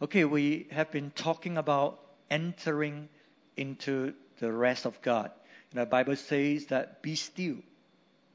[0.00, 3.08] Okay, we have been talking about entering
[3.56, 5.30] into the rest of God.
[5.74, 7.56] Know, the Bible says that be still,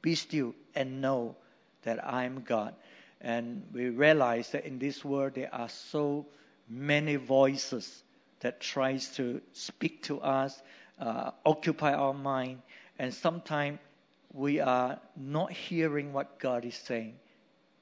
[0.02, 1.36] be still and know
[1.84, 2.74] that I am God.
[3.22, 6.26] And we realize that in this world there are so
[6.70, 8.04] many voices
[8.42, 10.60] that tries to speak to us,
[11.00, 12.62] uh, occupy our mind,
[13.00, 13.80] and sometimes
[14.34, 17.16] we are not hearing what God is saying.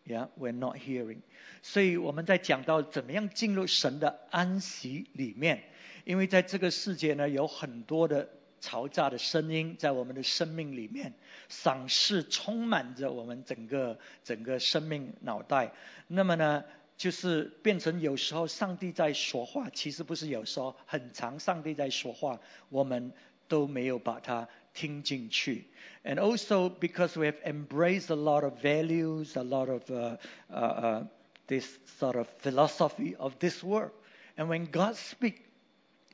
[0.08, 1.22] Yeah, we're not hearing.
[1.64, 5.64] 所以我们在讲到怎么样进入神的安息里面，
[6.04, 8.30] 因为在这个世界呢，有很多的
[8.62, 11.14] 嘈杂的声音在我们的生命里面，
[11.50, 15.72] 赏识充满着我们整个整个生命脑袋。
[16.08, 16.64] 那么呢，
[16.98, 23.12] 就是变成有时候上帝在说话，其实不是有时候，很长上帝在说话，我们
[23.48, 25.65] 都没有把它听进去。
[26.03, 30.17] And also because we have embraced a lot of values, a lot of uh,
[30.51, 31.05] uh, uh,
[31.47, 33.91] this sort of philosophy of this world.
[34.37, 35.41] And when God speaks,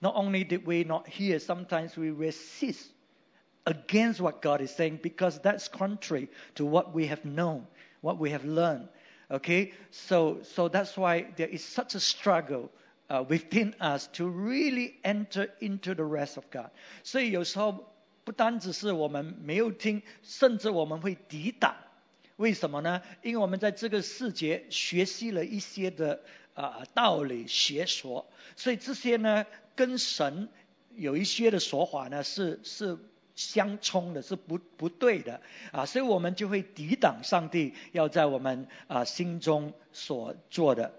[0.02, 2.90] not only did we not hear, sometimes we resist
[3.64, 7.66] against what God is saying because that's contrary to what we have known,
[8.00, 8.88] what we have learned.
[9.30, 12.70] Okay, so so that's why there is such a struggle
[13.10, 16.70] uh, within us to really enter into the rest of God.
[17.02, 17.89] 所以有时候
[18.31, 21.75] 不单只是我们没有听，甚至我们会抵挡。
[22.37, 23.01] 为什么呢？
[23.23, 26.21] 因为我们在这个世界学习了一些的
[26.53, 30.47] 啊道理学说，所以这些呢跟神
[30.95, 32.97] 有一些的说法呢是是
[33.35, 35.41] 相冲的，是不不对的
[35.73, 40.93] 啊，所以我们就会抵挡上帝要在我们啊心中所做的。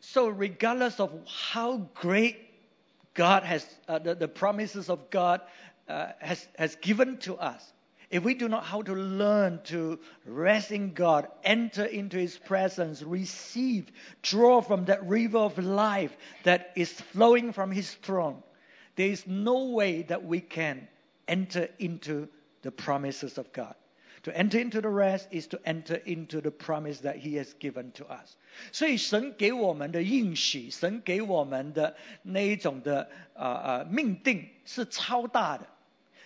[0.00, 2.36] So regardless of how great
[3.14, 5.40] God has the, the promises of God
[5.89, 7.73] uh, has has given to us.
[8.09, 13.01] if we do not how to learn to rest in God, enter into His presence,
[13.01, 18.41] receive, draw from that river of life that is flowing from His throne,
[18.95, 20.87] there is no way that we can
[21.27, 22.27] enter into
[22.61, 23.75] the promises of God.
[24.23, 27.91] To enter into the rest is to enter into the promise that He has given
[27.93, 28.37] to us.
[28.71, 35.67] 所以神给我们的应许，神给我们的那一种的呃呃命定是超大的。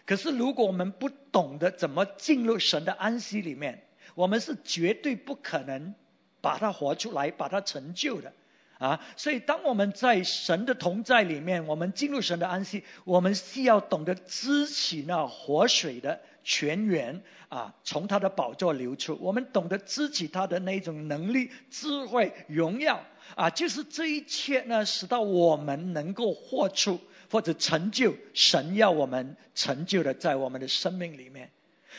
[0.07, 5.95] 可是，如果我们不懂得怎么进入神的安息里面，我们是绝对不可能
[6.41, 8.33] 把它活出来，把它成就的
[8.79, 9.01] 啊！
[9.17, 19.17] 所以，当我们在神的同在里面，我们进入神的安息，我们需要懂得支起那活水的泉源啊，从他的宝座流出。
[19.23, 23.03] 我们懂得支起他的那种能力、智慧、荣耀
[23.37, 27.01] 啊，就是这一切呢，使到我们能够获出。
[27.32, 31.52] 或者成就神要我们成就的，在我们的生命里面。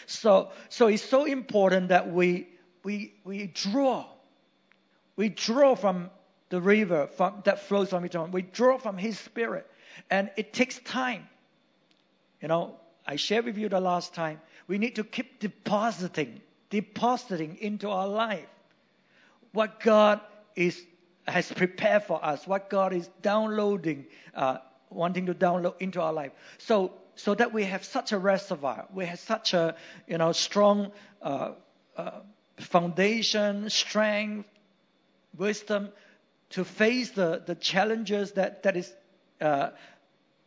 [0.07, 2.47] So, so it's so important that we
[2.83, 4.07] we we draw,
[5.17, 6.11] we draw from
[6.49, 8.29] the river from, that flows from eternal.
[8.33, 9.67] We draw from His Spirit,
[10.09, 11.29] and it takes time.
[12.41, 12.77] You know,
[13.07, 14.41] I shared with you the last time.
[14.67, 18.49] We need to keep depositing, depositing into our life
[19.53, 20.21] what God
[20.57, 20.81] is
[21.27, 24.59] has prepared for us, what God is downloading uh,
[24.91, 26.33] wanting to download into our life.
[26.59, 29.75] So, so that we have such a reservoir, we have such a,
[30.07, 30.91] you know, strong
[31.23, 31.53] uh,
[31.97, 32.11] uh,
[32.59, 34.49] foundation, strength,
[35.37, 35.91] wisdom
[36.51, 38.93] to face the, the challenges that, that is
[39.41, 39.71] uh,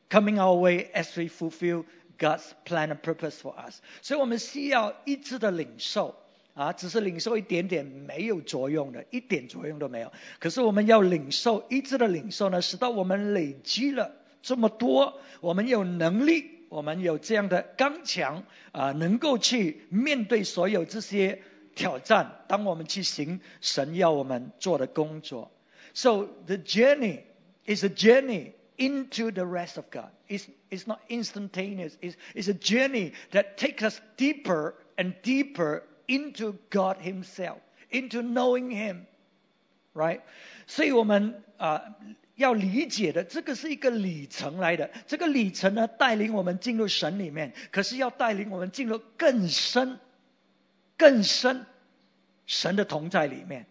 [0.09, 1.85] coming our way as we fulfill
[2.17, 3.81] God's plan and purpose for us.
[4.01, 6.15] 所以我们需要一致的领受。
[6.55, 10.11] 啊，只是领受一点点没有作用的，一点作用都没有。
[10.39, 14.11] 可是我们要领受一致的领受呢，使到我们累积了
[14.41, 21.41] 这么多，我们有能力，我们有这样的刚强啊，能够去面对所有这些
[21.75, 22.43] 挑战。
[22.47, 25.49] 当我们去行神要我们做的工作，
[25.93, 27.21] So the journey
[27.65, 30.09] is a journey into the rest of God.
[30.27, 31.93] It's it's not instantaneous.
[32.01, 38.71] It's it's a journey that takes us deeper and deeper into God Himself, into knowing
[38.71, 39.05] Him,
[39.93, 40.19] right?
[40.67, 41.95] 所以我们啊。
[42.38, 44.90] 要理解的，这个是一个里程来的。
[45.08, 49.98] 这个里程呢，带领我们进入神里面，可是要带领我们进入更深、
[50.96, 51.66] 更深
[52.46, 53.66] 神的同在里面。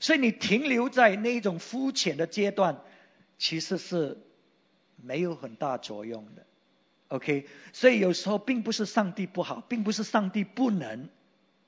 [0.00, 2.80] 所以你停留在那一种肤浅的阶段，
[3.36, 4.16] 其实是
[4.96, 6.46] 没有很大作用的。
[7.08, 11.10] OK，所以有时候并不是上帝不好，并不是上帝不能。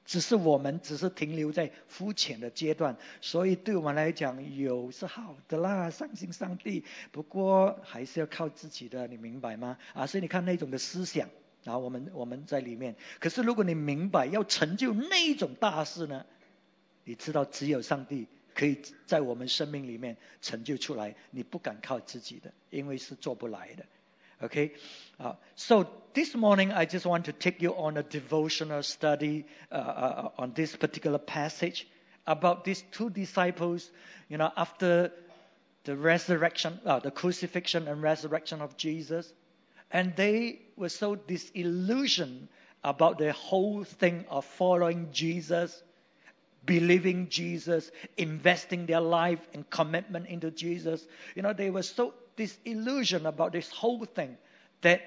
[0.05, 6.85] 只是我们只是停留在肤浅的阶段，所以对我们来讲有是好的啦，相信上帝。
[7.13, 9.79] 不过还是要靠自己的，你明白吗？
[9.95, 11.29] 啊，所以你看那种的思想，
[11.63, 12.97] 然后我们我们在里面。
[13.21, 16.27] 可是如果你明白要成就那一种大事呢，
[17.05, 21.15] 你知道只有上帝可以在我们生命里面成就出来。
[21.31, 23.85] 你不敢靠自己的，因为是做不来的。
[24.43, 24.73] Okay,
[25.21, 29.75] uh, so this morning I just want to take you on a devotional study uh,
[29.75, 31.87] uh, on this particular passage
[32.27, 33.89] about these two disciples.
[34.29, 35.13] You know, after
[35.85, 39.33] the resurrection, uh, the crucifixion and resurrection of Jesus,
[39.93, 42.49] and they were so disillusioned
[42.83, 45.81] about the whole thing of following Jesus,
[46.67, 51.07] believing Jesus, investing their life and commitment into Jesus.
[51.37, 54.37] You know, they were so disillusioned about this whole thing
[54.83, 55.03] that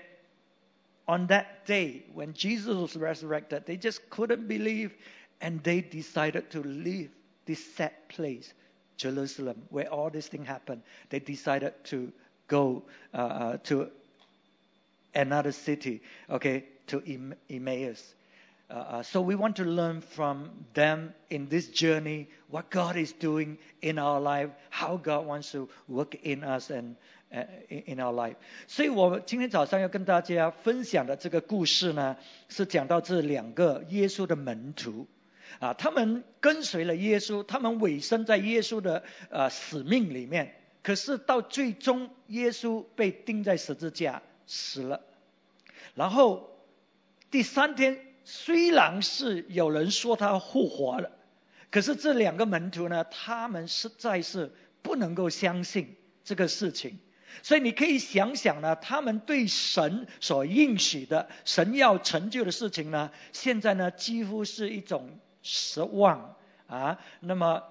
[1.07, 4.95] on that day when Jesus was resurrected, they just couldn't believe
[5.41, 7.11] and they decided to leave
[7.45, 8.53] this sad place,
[8.97, 10.81] Jerusalem, where all this thing happened.
[11.09, 12.11] They decided to
[12.47, 12.83] go
[13.13, 13.89] uh, uh, to
[15.13, 17.03] another city, okay, to
[17.49, 18.15] Emmaus.
[18.67, 23.59] Uh, so we want to learn from them in this journey what God is doing
[23.79, 26.95] in our life, how God wants to work in us and
[27.31, 28.35] uh, in our life.
[28.65, 32.17] 所以我今天早上要跟大家分享的这个故事呢，
[32.49, 35.05] 是讲到这两个耶稣的门徒
[35.59, 40.55] 啊，他们跟随了耶稣，他们委身在耶稣的呃使命里面。
[40.81, 45.01] 可是到最终，耶稣被钉在十字架死了，
[45.93, 46.49] 然后
[47.29, 47.99] 第三天。
[48.25, 51.11] 虽然是有人说他复活了，
[51.71, 54.51] 可是这两个门徒呢，他们实在是
[54.81, 56.99] 不能够相信这个事情。
[57.43, 66.35] 所以你可以想想呢，他们对神所应许的、神要成就的事情呢，现在呢几乎是一种失望
[66.67, 66.99] 啊。
[67.21, 67.63] 那么。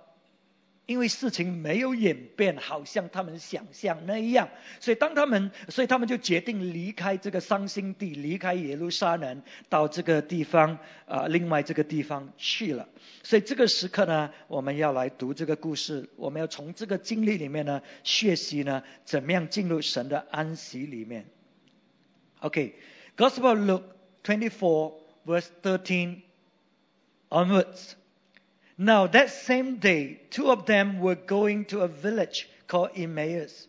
[0.87, 4.51] 因为事情没有演变，好像他们想象那样，
[4.81, 12.87] 所以当他们，所以他们就决定离开这个伤心地，离开耶路撒冷，到这个地方啊，另外这个地方去了。
[13.23, 21.25] 所以这个时刻呢，我们要来读这个故事，我们要从这个经历里面呢，学习呢，怎么样进入神的安息里面。
[22.41, 23.85] OK，Gospel Luke
[24.23, 26.21] twenty four verse thirteen
[27.31, 27.95] onwards。
[28.77, 33.69] Now, that same day, two of them were going to a village called Emmaus,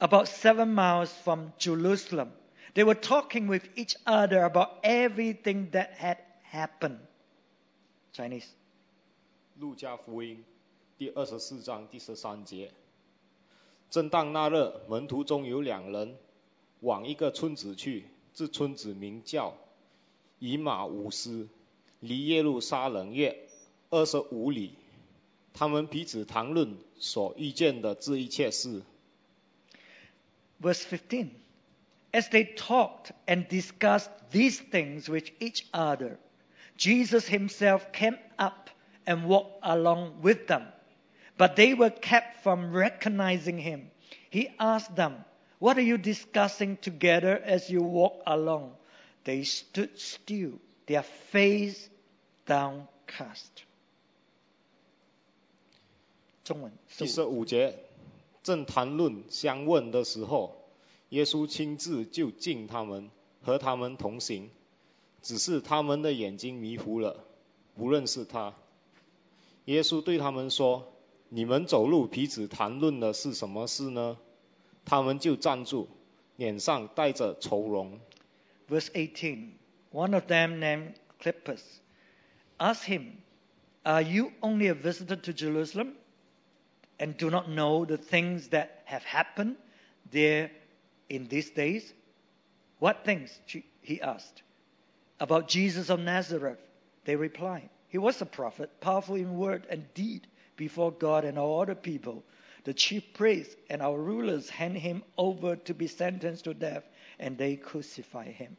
[0.00, 2.30] about seven miles from Jerusalem.
[2.74, 6.16] They were talking with each other about everything that had
[6.50, 6.98] happened.
[8.12, 8.46] Chinese.
[9.58, 10.42] 路加福音
[10.96, 12.70] 第二十四章第十三节。
[13.90, 16.16] 正当那日，门徒中有两人
[16.80, 19.54] 往一个村子去，这村子名叫
[20.38, 21.48] 以马忤斯，
[22.00, 23.41] 离耶路撒冷约
[23.91, 24.73] 二十五里，
[25.53, 28.81] 他们彼此谈论所遇见的这一切事。
[30.61, 31.29] Verse 15
[32.11, 36.17] As they talked and discussed these things with each other,
[36.77, 38.69] Jesus himself came up
[39.05, 40.63] and walked along with them.
[41.37, 43.91] But they were kept from recognizing him.
[44.29, 45.23] He asked them,
[45.59, 48.73] What are you discussing together as you walk along?
[49.23, 50.53] They stood still,
[50.87, 51.89] their face
[52.45, 53.63] downcast.
[56.98, 57.78] 第十五节，
[58.42, 60.56] 正谈论相问的时候，
[61.10, 63.10] 耶稣亲自就近他们，
[63.42, 64.50] 和他们同行，
[65.22, 67.24] 只是他们的眼睛迷糊了，
[67.76, 68.54] 不认识他。
[69.66, 70.92] 耶稣对他们说
[71.30, 74.18] ：“你们走路彼此谈论的是什么事呢？”
[74.84, 75.86] 他们就站住，
[76.34, 78.00] 脸上带着愁容。
[78.68, 79.50] Verse eighteen,
[79.92, 81.60] one of them named Cleopas
[82.58, 83.12] asked him,
[83.84, 85.92] "Are you only a visitor to Jerusalem?"
[86.98, 89.56] and do not know the things that have happened
[90.10, 90.50] there
[91.08, 91.92] in these days?
[92.78, 93.30] What things?
[93.80, 94.42] He asked.
[95.18, 96.58] About Jesus of Nazareth,
[97.04, 97.68] they replied.
[97.88, 102.24] He was a prophet, powerful in word and deed before God and all the people.
[102.64, 106.84] The chief priests and our rulers hand him over to be sentenced to death,
[107.18, 108.56] and they crucify him.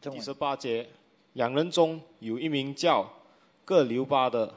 [0.00, 0.88] 第十八节，
[1.32, 3.12] 两人中有一名叫
[3.64, 4.54] 革流巴的，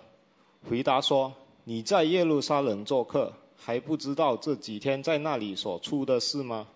[0.67, 1.35] 回答说
[1.71, 6.67] ：“你在耶路撒冷做客，还不知道这几天在那里所出的事吗？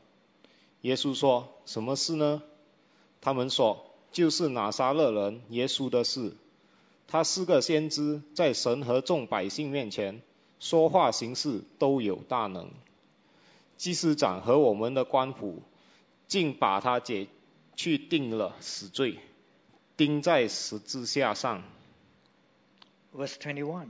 [0.83, 2.41] 耶稣说：“什么事呢？”
[3.19, 6.37] 他们说：“就是拿撒勒人耶稣的事。
[7.09, 10.21] 他是个先知，在神和众百姓面前
[10.61, 12.71] 说话行事都有大能。
[13.75, 15.61] 祭司长和我们的官府
[16.29, 17.27] 竟把他解
[17.75, 19.19] 去定了死罪，
[19.97, 21.63] 钉在十字架上。”
[23.13, 23.89] Verse twenty-one.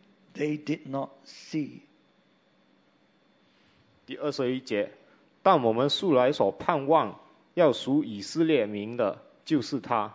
[0.33, 1.81] they did not see.
[4.05, 4.91] 第二十一节，
[5.43, 7.19] 但我们素来所盼望
[7.53, 10.13] 要属以色列民的，就是他。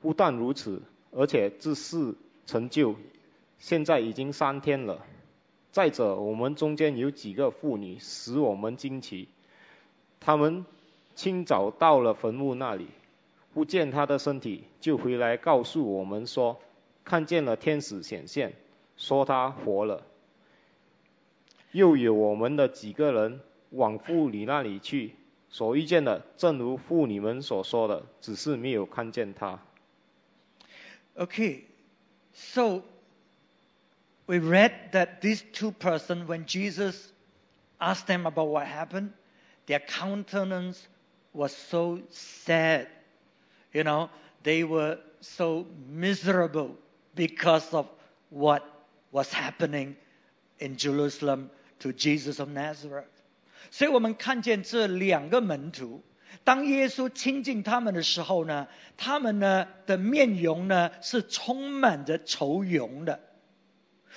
[0.00, 2.14] 不但如此，而且这事
[2.46, 2.94] 成就，
[3.58, 5.04] 现在已经三天了。
[5.70, 9.28] 再者，我们中间有几个妇女使我们惊奇，
[10.18, 10.64] 他们
[11.14, 12.86] 清早到了坟墓那里，
[13.52, 16.60] 不见他的身体，就回来告诉我们说，
[17.04, 18.54] 看见了天使显现，
[18.97, 20.03] 说他活了。
[21.71, 23.39] 又有我们的几个人
[23.71, 25.15] 往妇女那里去，
[25.49, 29.59] 所遇见的正如妇女们所说的，只是没有看见他。
[31.15, 31.61] Okay,
[32.33, 32.83] so
[34.25, 37.11] we read that these two persons, when Jesus
[37.79, 39.11] asked them about what happened,
[39.67, 40.87] their countenance
[41.33, 42.87] was so sad.
[43.71, 44.09] You know,
[44.43, 46.75] they were so miserable
[47.15, 47.87] because of
[48.29, 48.63] what
[49.10, 49.96] What's happening
[50.58, 51.50] in Jerusalem
[51.80, 53.06] to Jesus of Nazareth.
[53.70, 56.02] 所以我们看见这两个门徒，
[56.44, 63.20] 当耶稣亲近他们的时候呢，他们呢的面容呢是充满着愁容的。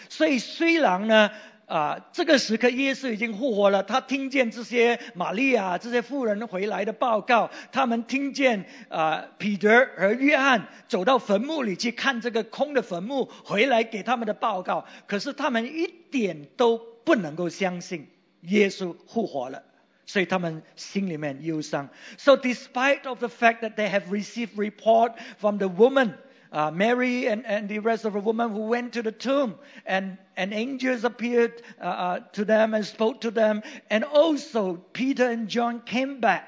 [0.09, 1.31] 所以虽然呢
[1.71, 18.09] 啊这个时刻耶稣已经复活了，他听见这些玛利亚这些妇人回来的报告，他们听见啊彼得和约翰走到坟墓里去看这个空的坟墓回来给他们的报告，可是他们一点都不能够相信
[18.41, 19.63] 耶稣复活了。
[20.07, 21.87] 所以他们心里面忧伤。
[22.17, 26.15] So despite of the fact that they have received report from the woman,
[26.51, 29.55] uh, Mary and, and the rest of the women who went to the tomb,
[29.85, 35.29] and, and angels appeared uh, uh, to them and spoke to them, and also Peter
[35.29, 36.47] and John came back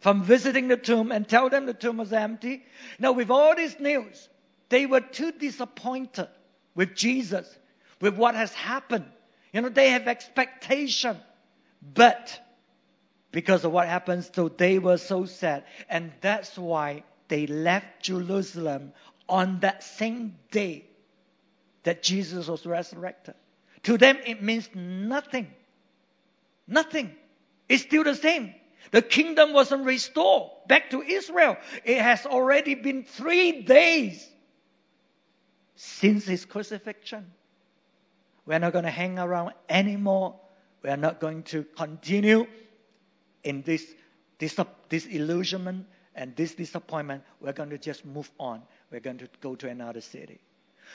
[0.00, 2.64] from visiting the tomb and tell them the tomb was empty.
[2.98, 4.28] Now with all this news,
[4.68, 6.28] they were too disappointed
[6.74, 7.46] with Jesus,
[8.00, 9.06] with what has happened.
[9.52, 11.16] You know, they have expectation,
[11.82, 12.40] but
[13.34, 14.28] because of what happened.
[14.32, 15.64] So they were so sad.
[15.90, 18.92] And that's why they left Jerusalem
[19.28, 20.86] on that same day
[21.84, 23.34] that Jesus was resurrected.
[23.84, 25.52] To them, it means nothing.
[26.66, 27.14] Nothing.
[27.68, 28.54] It's still the same.
[28.90, 31.56] The kingdom wasn't restored back to Israel.
[31.84, 34.26] It has already been three days
[35.76, 37.30] since his crucifixion.
[38.46, 40.36] We're not going to hang around anymore.
[40.82, 42.46] We're not going to continue
[43.42, 43.86] in this,
[44.38, 45.06] this, this
[46.14, 48.62] and this disappointment, we're going to just move on.
[48.94, 50.38] We're going to go to another city.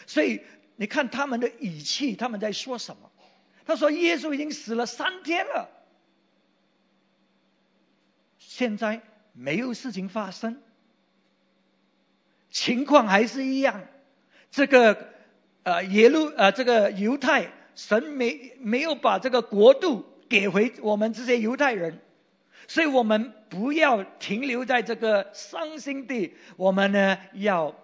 [0.08, 0.40] 所以
[0.78, 3.12] 你看他们的语气，他们在说什么？
[3.66, 5.70] 他说：“耶稣已经死了三天了，
[8.38, 9.02] 现在
[9.34, 10.62] 没有事情发生，
[12.50, 13.86] 情况还是一样。
[14.50, 15.10] 这个
[15.64, 22.00] 呃耶路呃这个犹太神没没有把这个国度给回我们这些犹太人。”
[22.70, 27.76] 所以我们不要停留在这个伤心地，我们呢要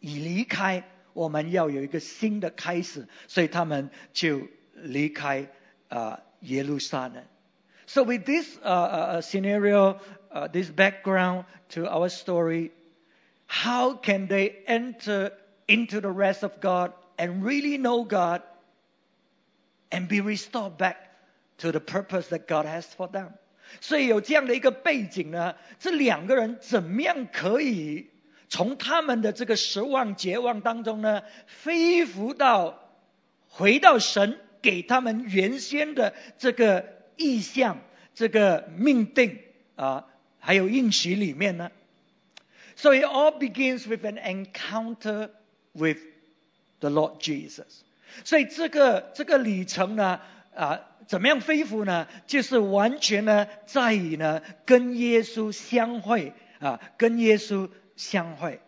[0.00, 3.06] 已离开，我们要有一个新的开始。
[3.28, 4.42] 所以他们就
[4.74, 5.48] 离开
[5.88, 7.24] 啊耶路撒冷。
[7.86, 9.98] So with this uh, uh, scenario,
[10.30, 12.70] uh, this background to our story,
[13.46, 15.32] how can they enter
[15.66, 18.42] into the rest of God and really know God
[19.90, 20.96] and be restored back
[21.58, 23.32] to the purpose that God has for them。
[23.80, 28.08] 所以有这样的一个背景呢，这两个人怎么样可以
[28.49, 31.21] 从他们的这个失望、绝望当中呢，
[31.63, 32.81] 恢复到
[33.47, 37.79] 回到神给他们原先的这个意向、
[38.13, 39.39] 这个命定
[39.75, 40.05] 啊，
[40.39, 41.71] 还有应许里面呢
[42.75, 45.29] ？So it all begins with an encounter
[45.73, 45.99] with
[46.79, 47.67] the Lord Jesus。
[48.25, 50.19] 所以这个这个里程呢，
[50.53, 50.81] 啊。
[51.07, 52.07] 怎么样恢复呢？
[52.27, 57.67] 就是完全呢，在于呢，跟耶稣相会啊，跟耶稣
[57.98, 58.60] 相会。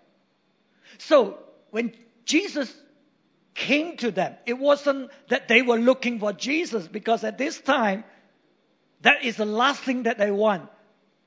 [0.99, 1.39] So
[1.71, 1.93] when
[2.25, 2.71] Jesus
[3.55, 8.05] came to them, it wasn't that they were looking for Jesus because at this time,
[9.03, 10.69] that is the last thing that they want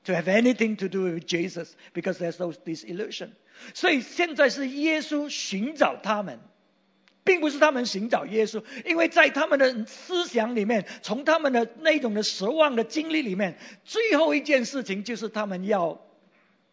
[0.04, 3.32] to have anything to do with Jesus because there's those this illusion.
[3.74, 6.40] 所以现在是耶稣寻找他们。
[7.22, 16.00] 并不是他们寻找耶稣，因为在他们的思想里面，从他们的那种的失望的经历里面，最后一件事情就是他们要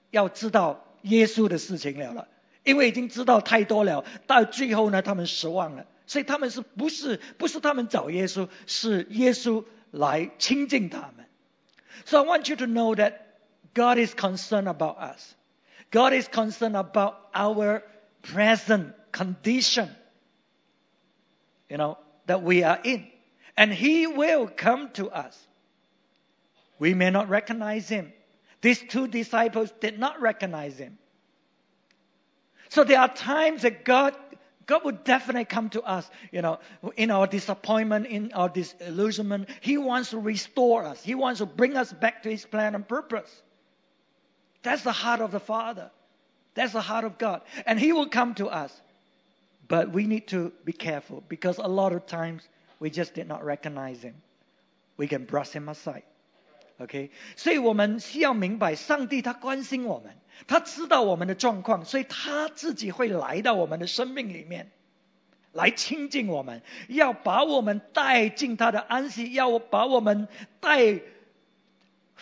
[0.09, 2.27] 要知道 耶稣的事情了了。
[2.63, 5.85] 因为已经知道太多了，到最后呢，他们失望了。
[6.05, 11.25] 所以他们是不是不是他们找耶稣，是耶稣来亲近他们。
[12.05, 13.13] So I want you to know that
[13.73, 15.35] God is concerned about us.
[15.91, 17.83] God is concerned about our
[18.21, 19.89] present condition.
[21.69, 21.97] You know
[22.27, 23.07] that we are in,
[23.55, 25.37] and He will come to us.
[26.79, 28.11] We may not recognize Him.
[28.62, 30.98] These two disciples did not recognize Him.
[32.70, 34.16] So there are times that God
[34.66, 36.60] God would definitely come to us, you know,
[36.96, 39.48] in our disappointment, in our disillusionment.
[39.60, 41.02] He wants to restore us.
[41.02, 43.30] He wants to bring us back to His plan and purpose.
[44.62, 45.90] That's the heart of the Father.
[46.54, 47.42] That's the heart of God.
[47.66, 48.72] And He will come to us.
[49.66, 52.46] But we need to be careful because a lot of times
[52.78, 54.14] we just did not recognize Him.
[54.96, 56.04] We can brush Him aside.
[56.82, 64.70] OK，所以我们需要明白，上帝他关心我们，他知道我们的状况，所以他自己会来到我们的生命里面，
[65.52, 70.26] 来亲近我们，要把我们带进他的安息，要把我们
[70.60, 71.00] 带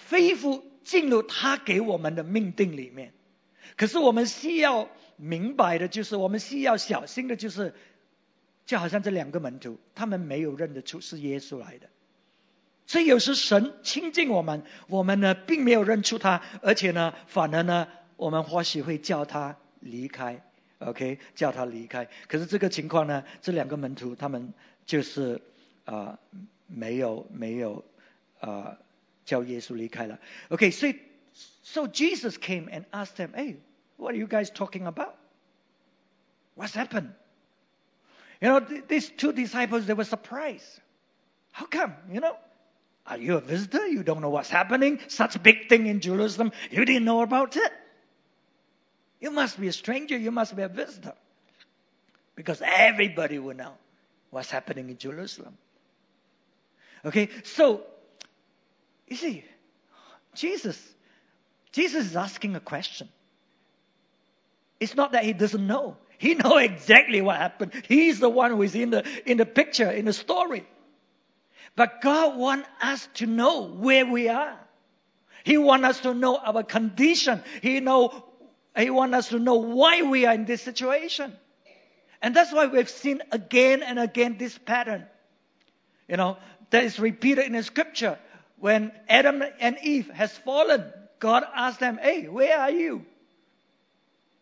[0.09, 3.13] 恢复进入他给我们的命定里面。
[3.77, 7.73] 可是我们需要明白的就是，我们需要小心的就是，
[8.67, 11.89] 就好像这两个门徒，他们没有认得出是耶稣来的。
[12.90, 20.44] 所以有时神亲近我们，我们呢并没有认出他，而且呢，反而呢，我们或许会叫他离开，
[20.80, 22.08] OK，叫他离开。
[22.28, 24.54] 可是这个情况呢，这两个门徒他们
[24.86, 25.42] 就是
[25.86, 26.20] 啊，
[26.68, 27.84] 没有没有
[28.40, 28.78] 啊，
[29.26, 30.20] 叫耶稣离开了。
[30.50, 31.00] OK，所以，
[31.64, 33.56] So Jesus came and asked them, "Hey,
[33.98, 35.16] what are you guys talking about?
[36.56, 37.10] What's happened?"
[38.40, 40.80] You know, these two disciples they were surprised.
[41.52, 41.94] How come?
[42.12, 42.38] You know?
[43.11, 43.89] Are you a visitor?
[43.89, 45.01] You don't know what's happening?
[45.09, 46.53] Such a big thing in Jerusalem.
[46.71, 47.73] You didn't know about it.
[49.21, 50.17] You must be a stranger.
[50.17, 51.15] You must be a visitor.
[52.37, 53.73] Because everybody will know
[54.31, 55.59] what's happening in Jerusalem.
[57.05, 57.83] Okay, so
[59.09, 59.45] you see,
[60.37, 60.81] Jesus,
[61.73, 63.09] Jesus is asking a question.
[64.79, 65.97] It's not that he doesn't know.
[66.17, 67.73] He knows exactly what happened.
[67.89, 70.65] He's the one who is in the in the picture, in the story.
[71.77, 74.59] But God wants us to know where we are.
[75.45, 77.43] He wants us to know our condition.
[77.63, 78.25] He know
[78.77, 81.33] He wants us to know why we are in this situation.
[82.23, 85.07] And that's why we've seen again and again this pattern.
[86.09, 86.37] You know,
[86.71, 88.19] that is repeated in the scripture.
[88.59, 93.07] When Adam and Eve has fallen, God asked them, Hey, where are you?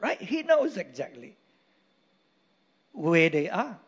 [0.01, 0.21] Right?
[0.21, 1.37] He knows exactly
[2.93, 3.79] where they are.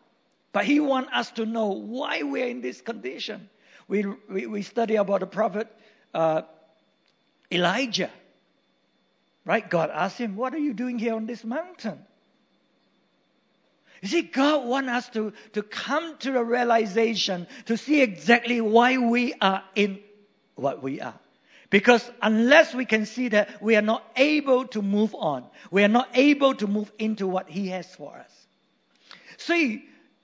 [0.51, 3.49] But he wants us to know why we're in this condition.
[3.87, 5.67] We, we, we study about the prophet
[6.13, 6.41] uh,
[7.51, 8.09] Elijah.
[9.45, 9.67] Right?
[9.67, 11.99] God asked him, What are you doing here on this mountain?
[14.01, 18.97] You see, God wants us to, to come to the realization to see exactly why
[18.97, 19.99] we are in
[20.55, 21.19] what we are.
[21.69, 25.45] Because unless we can see that, we are not able to move on.
[25.69, 28.29] We are not able to move into what He has for us.
[29.37, 29.81] 所以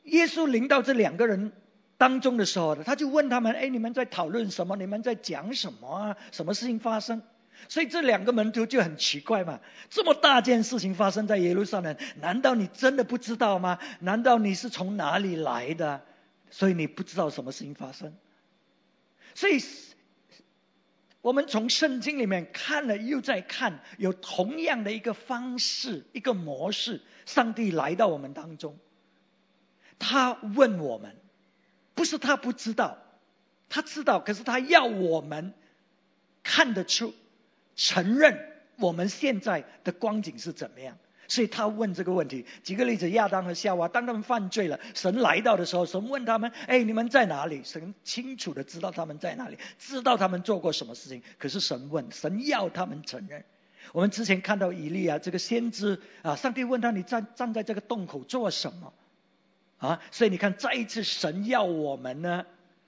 [0.07, 1.53] 耶稣临到这两个人
[1.97, 4.75] 当中的时候，他就问他们：“哎，你们在讨论什么？
[4.75, 6.17] 你们在讲什么啊？
[6.31, 7.21] 什么事情发生？”
[7.69, 13.79] 所以这两个门徒就很奇怪嘛，这么大件事情发生在耶路撒冷，难道你真的不知道吗？
[13.99, 16.03] 难道你是从哪里来的？
[16.51, 18.13] 所以你不知道什么事情发生？
[19.33, 19.59] 所以，
[21.21, 28.77] 我们从圣经里面看了又在看，有同样的一个方式、一个模式，上帝来到我们当中。
[29.99, 31.15] 他问我们，
[31.95, 32.97] 不是他不知道，
[33.69, 35.53] 他知道，可是他要我们
[36.43, 37.13] 看得出、
[37.75, 38.39] 承认
[38.77, 40.97] 我们现在的光景是怎么样。
[41.29, 42.45] 所以他问这个问题。
[42.63, 51.21] 举个例子，亚当和夏娃，当他们犯罪了，神来到的时候，神问他们：“哎，你们在哪里？”神清楚的知道他们在哪里，知道他们做过什么事情。
[51.37, 53.43] 可是神问，神要他们承认。
[53.91, 58.93] 我们之前看到以利亚这个先知啊，上帝问他：“你站站在这个洞口做什么？”
[59.77, 62.45] 啊，所以你看，再一次神要我们呢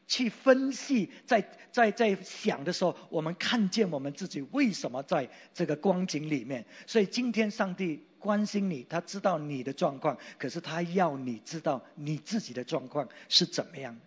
[0.08, 6.66] 去分析，在在在想的时候，我们看见我们自己为什么在这个光景里面。
[6.88, 14.00] 所以今天上帝关心你，他知道你的状况，可是他要你知道你自己的状况是怎么样。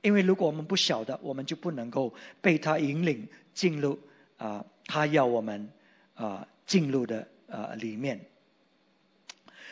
[0.00, 4.00] 因为如果我们不晓得，我们就不能够被他引领进入
[4.38, 5.70] 啊，他要我们
[6.14, 8.26] 啊进入的啊里面。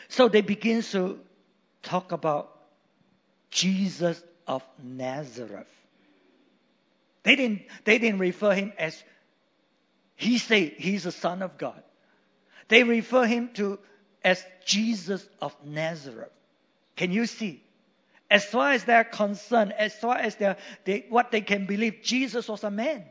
[0.07, 1.17] So they begin to.
[1.83, 2.57] Talk about
[3.49, 5.67] Jesus of Nazareth.
[7.23, 9.01] They didn't, they didn't refer him as
[10.15, 11.81] he say he's the son of God.
[12.67, 13.79] They refer him to
[14.23, 16.31] as Jesus of Nazareth.
[16.95, 17.63] Can you see?
[18.29, 22.47] As far as they're concerned, as far as they're, they, what they can believe, Jesus
[22.47, 23.03] was a man.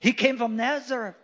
[0.00, 1.16] He came from Nazareth.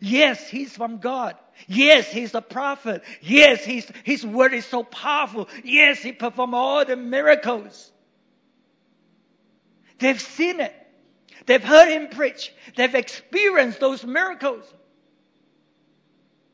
[0.00, 1.36] Yes, he's from God.
[1.66, 3.02] Yes, he's a prophet.
[3.20, 5.48] Yes, he's, his word is so powerful.
[5.64, 7.90] Yes, he performed all the miracles.
[9.98, 10.74] They've seen it.
[11.46, 12.52] They've heard him preach.
[12.76, 14.64] They've experienced those miracles.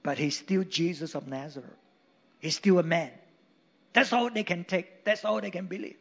[0.03, 1.71] But he's still Jesus of Nazareth.
[2.38, 3.11] He's still a man.
[3.92, 5.05] That's all they can take.
[5.05, 5.97] That's all they can believe.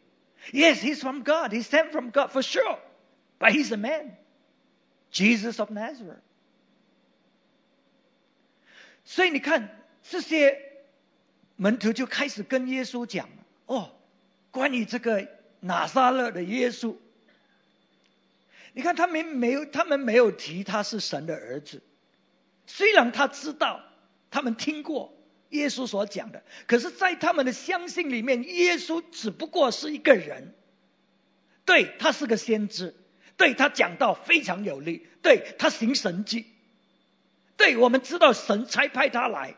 [0.51, 1.51] Yes, he's from God.
[1.51, 2.77] He's sent from God for sure.
[3.39, 4.15] But he's a man.
[5.11, 6.21] Jesus of Nazareth.
[9.05, 10.59] 所以你看，这些
[11.55, 13.29] 门徒就开始跟耶稣讲
[13.67, 13.91] 哦，
[14.51, 16.95] 关于这个拿撒勒的耶稣。
[18.73, 21.81] 你看他们没有，他们没有提他是神的儿子。
[22.65, 23.81] 虽然他知道，
[24.31, 25.15] 他们听过
[25.49, 30.53] 耶稣所讲的，可是，在他们的相信里面，耶稣只不过是一个人。
[31.63, 32.95] 对他是个先知，
[33.37, 36.45] 对他讲道非常有力，对他行神迹。
[37.56, 39.54] 对我们知道神才派他来，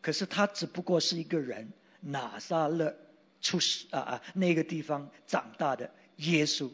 [0.00, 2.94] 可是他只不过是一个人，拿撒勒
[3.40, 6.70] 出世啊啊那个地方长大的耶稣。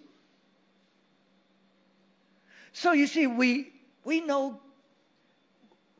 [2.72, 3.72] So you see, we
[4.02, 4.56] we know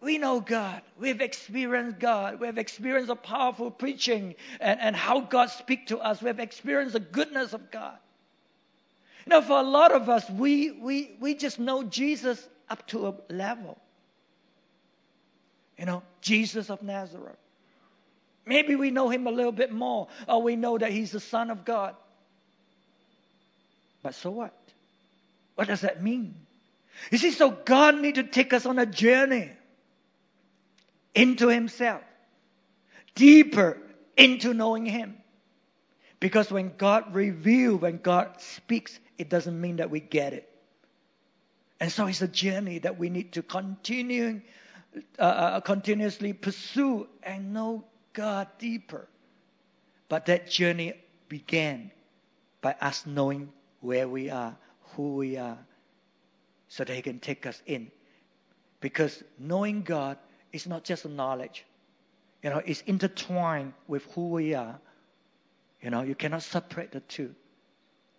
[0.01, 0.83] we know God.
[1.01, 2.41] We've experienced God.
[2.41, 6.21] We've experienced a powerful preaching and, and how God speaks to us.
[6.21, 7.97] We've experienced the goodness of God.
[9.27, 13.16] Now, for a lot of us, we, we, we just know Jesus up to a
[13.30, 13.78] level.
[15.78, 17.38] You know, Jesus of Nazareth.
[18.46, 21.52] Maybe we know him a little bit more, or we know that he's the Son
[21.52, 21.96] of God.
[24.02, 24.54] But so what?
[25.56, 26.36] What does that mean?
[27.12, 29.52] You see, so God need to take us on a journey
[31.16, 32.02] into himself,
[33.16, 33.78] deeper
[34.18, 35.16] into knowing him.
[36.20, 40.49] Because when God reveals, when God speaks, it doesn't mean that we get it.
[41.80, 44.42] And so it's a journey that we need to continue,
[45.18, 49.08] uh, uh, continuously pursue and know God deeper.
[50.10, 50.94] But that journey
[51.30, 51.92] began
[52.62, 54.58] by us knowing where we are,
[54.96, 55.58] who we are,
[56.68, 57.92] so that He can take us in.
[58.82, 60.18] Because knowing God
[60.52, 61.66] is not just a knowledge.
[62.44, 64.80] You know, it's intertwined with who we are.
[65.82, 67.36] You know, you cannot separate the two,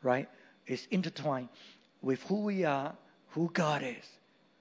[0.03, 0.29] right?
[0.67, 1.49] It's intertwined
[2.01, 2.97] with who we are
[3.35, 4.05] who God is.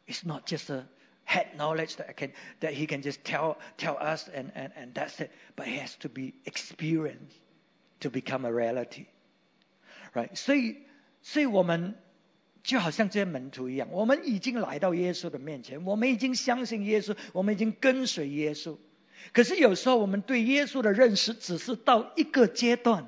[0.08, 0.86] It's not just a
[1.24, 4.94] head knowledge that I can that He can just tell tell us and, and, and
[4.94, 5.32] that's it.
[5.56, 7.38] But it has to be experienced
[8.00, 9.06] to become a reality.
[10.16, 10.36] Right?
[10.36, 10.78] 所以
[11.22, 11.96] 所以我们
[12.64, 18.78] 就好像这些门徒一样，我们已经来到耶稣的面前，我们已经相信耶稣，我们已经跟随耶稣。
[19.34, 23.08] 可是有时候我们对耶稣的认识只是到一个阶段。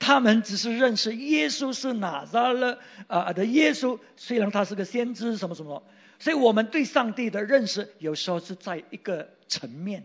[0.00, 5.84] 他们只是认识耶稣是哪吒了啊的耶稣，虽然他是个先知什么什么，
[6.18, 10.04] 所以我们对上帝的认识有时候是在一个层面，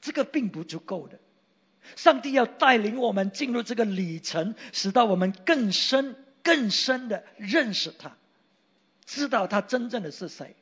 [0.00, 1.20] 这个并不足够的。
[1.94, 8.16] 上帝要带领我们进入这个里程，使到我们更深、更深的认识他，
[9.04, 10.56] 知道他真正的是谁。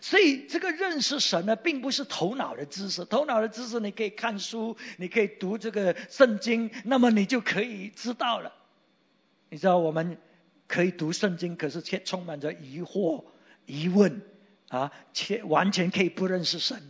[0.00, 3.04] 所以，这个认识神呢，并不是头脑的知识。
[3.04, 8.52] 头脑的知识，你可以看书，你可以读这个圣经，那么你就可以知道了。
[9.48, 10.18] 你知道，我们
[10.66, 13.24] 可以读圣经，可是却充满着疑惑、
[13.66, 14.22] 疑问
[14.68, 16.82] 啊，且完全可以不认识神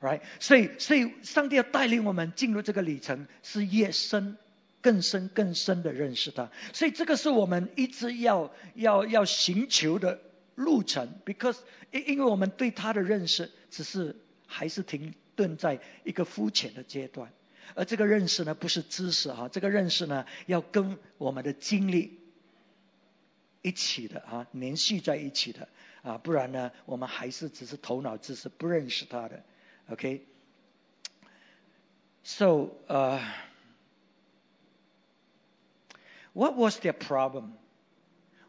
[0.00, 0.20] ，right？
[0.38, 4.36] 所以，所以上帝要带领我们进入这个旅程，是越深、
[4.80, 6.50] 更深、更深的认识他。
[6.72, 10.20] 所以，这个是我们一直要要要寻求的。
[10.56, 11.58] 路程，because
[11.92, 14.16] 因因为我们对他的认识只是
[14.46, 17.32] 还是停顿在一个肤浅的阶段，
[17.74, 22.18] 而这个认识呢不是知识啊，这个认识呢要跟我们的经历
[23.62, 25.68] 一起的啊，联系在一起的
[26.02, 29.44] 啊，不然呢我们还是只是头脑知识不认识他的
[29.88, 33.20] ，OK？So 呃
[36.32, 37.50] ，What was their problem?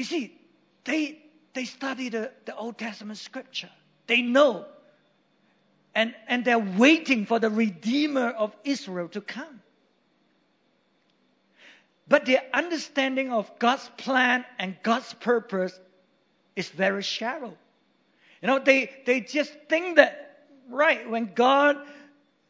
[0.00, 0.34] ？you see,
[0.84, 1.18] they,
[1.52, 3.70] they study the, the Old Testament scripture.
[4.06, 4.64] They know.
[5.94, 9.60] And, and they're waiting for the Redeemer of Israel to come.
[12.08, 15.78] But their understanding of God's plan and God's purpose
[16.56, 17.56] is very shallow.
[18.40, 21.76] You know, they, they just think that, right, when God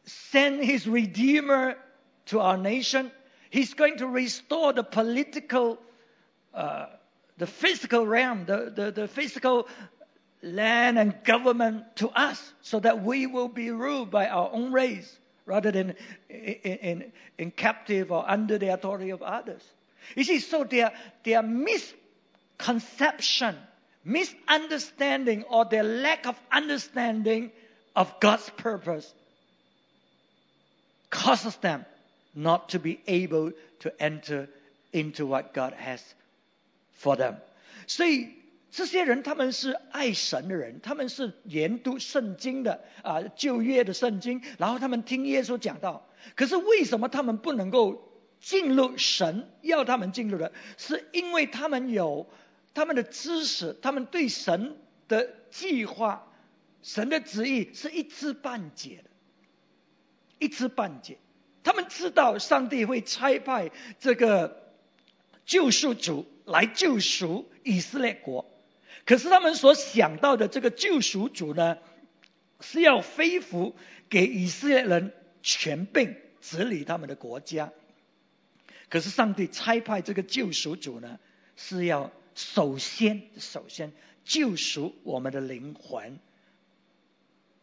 [0.05, 1.75] sent his Redeemer
[2.27, 3.11] to our nation,
[3.49, 5.77] he's going to restore the political,
[6.53, 6.85] uh,
[7.41, 9.67] the physical realm, the, the, the physical
[10.43, 15.17] land and government to us so that we will be ruled by our own race
[15.47, 15.95] rather than
[16.29, 19.63] in, in, in captive or under the authority of others.
[20.15, 20.91] You see, so their,
[21.23, 23.55] their misconception,
[24.05, 27.49] misunderstanding, or their lack of understanding
[27.95, 29.11] of God's purpose
[31.09, 31.87] causes them
[32.35, 34.47] not to be able to enter
[34.93, 36.03] into what God has
[36.99, 37.35] for them.
[37.87, 38.29] 所以
[38.71, 46.07] 这些人他们是爱神的人，他们是研读圣经的啊，旧约的圣经，然后他们听耶稣讲道。
[46.35, 50.51] 可是为什么他们不能够进入神要他们进入的？
[50.77, 52.29] 是因为他们有
[52.73, 54.77] 他们的知识，他们对神
[55.07, 56.31] 的计划、
[56.81, 59.09] 神的旨意是一知半解的，
[60.39, 61.17] 一知半解。
[61.63, 64.73] 他们知道上帝会差派这个
[65.45, 68.45] 救赎主来救赎以色列国。
[69.05, 71.77] 可是他们所想到的这个救赎主呢，
[72.59, 73.75] 是要恢复
[74.09, 77.71] 给以色列人权柄治理他们的国家。
[78.89, 81.19] 可是上帝差派这个救赎主呢，
[81.55, 83.91] 是要首先首先
[84.23, 86.19] 救赎我们的灵魂，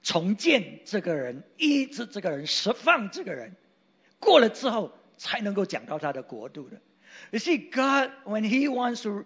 [0.03, 3.55] 重建这个人，医治这个人，释放这个人，
[4.19, 6.81] 过了之后才能够讲到他的国度的。
[7.33, 9.25] You see, God, when He wants to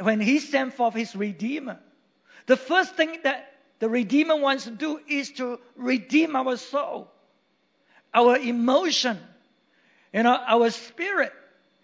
[0.00, 1.78] when he sent forth his Redeemer,
[2.46, 7.10] the first thing that the Redeemer wants to do is to redeem our soul,
[8.12, 9.18] our emotion,
[10.12, 11.32] you know, our spirit.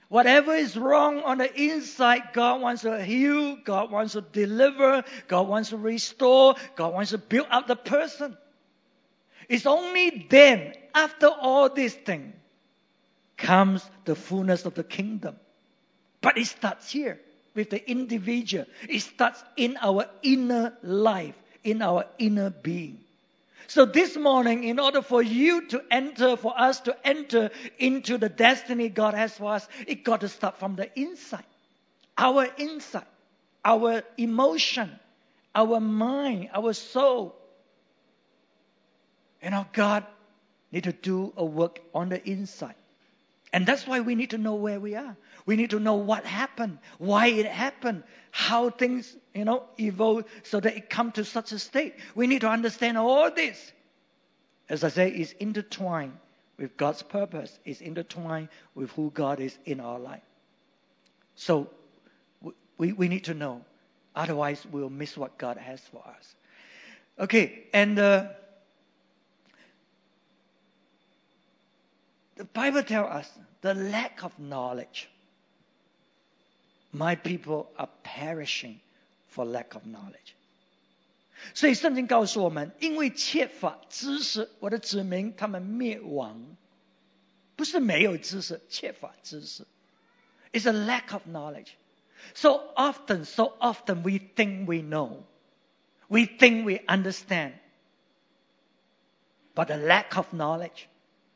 [0.09, 5.49] Whatever is wrong on the inside, God wants to heal, God wants to deliver, God
[5.49, 8.37] wants to restore, God wants to build up the person.
[9.49, 12.35] It's only then, after all these things,
[13.43, 15.37] comes the fullness of the kingdom.
[16.21, 17.21] But it starts here
[17.55, 18.65] with the individual.
[18.89, 23.01] It starts in our inner life, in our inner being.
[23.67, 28.29] So this morning, in order for you to enter, for us to enter into the
[28.29, 31.45] destiny God has for us, it got to start from the inside.
[32.17, 33.07] Our inside,
[33.65, 34.91] our emotion,
[35.55, 37.35] our mind, our soul.
[39.43, 40.07] You know, God
[40.71, 42.75] need to do a work on the inside.
[43.53, 45.17] And that's why we need to know where we are.
[45.45, 50.59] We need to know what happened, why it happened, how things, you know, evolve so
[50.61, 51.95] that it come to such a state.
[52.15, 53.73] We need to understand all this.
[54.69, 56.17] As I say, it's intertwined
[56.57, 57.59] with God's purpose.
[57.65, 60.23] It's intertwined with who God is in our life.
[61.35, 61.69] So
[62.79, 63.65] we, we need to know.
[64.15, 66.35] Otherwise, we'll miss what God has for us.
[67.19, 68.29] Okay, and uh,
[72.36, 75.10] the Bible tells us the lack of knowledge
[76.92, 78.80] my people are perishing
[79.28, 80.34] for lack of knowledge.
[81.54, 86.58] 所以圣经告诉我们，因为缺乏知识，我的子民他们灭亡，
[87.56, 89.66] 不是没有知识，缺乏知识，
[90.52, 91.70] it's a lack of knowledge.
[92.34, 95.24] So often, so often we think we know,
[96.08, 97.54] we think we understand,
[99.54, 100.88] but a lack of knowledge,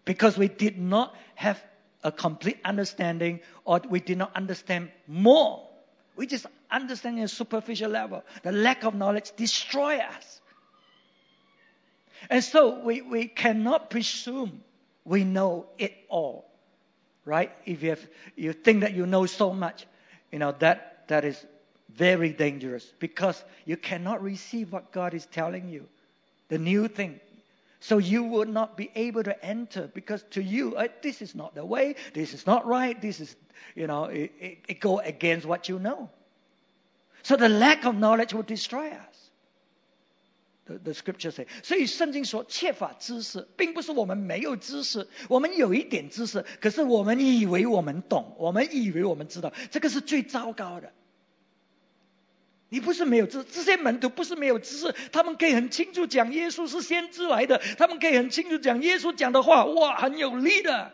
[0.07, 1.63] because we did not have
[2.03, 5.69] a complete understanding or we did not understand more.
[6.17, 8.23] We just understand in a superficial level.
[8.43, 10.41] The lack of knowledge destroy us.
[12.31, 14.63] And so we, we cannot presume
[15.05, 16.47] we know it all.
[17.25, 17.53] Right?
[17.67, 19.87] If you, have, you think that you know so much,
[20.31, 21.45] you know, that, that is
[21.93, 25.87] very dangerous because you cannot receive what God is telling you.
[26.49, 27.21] The new thing.
[27.80, 31.56] So you would not be able to enter because to you, uh, this is not
[31.56, 33.36] the way, this is not right, this is,
[33.76, 36.10] you know, it, it, it go against what you know.
[37.24, 39.30] So the lack of knowledge will destroy us.
[40.66, 50.94] The, the scripture say，所以圣经说缺乏知识，并不是我们没有知识，我们有一点知识，可是我们以为我们懂，我们以为我们知道，这个是最糟糕的。
[52.69, 60.93] 你不是没有知，这些门徒不是没有知识，他们可以很清楚讲耶稣是先知来的，他们可以很清楚讲耶稣讲的话，哇，很有力的。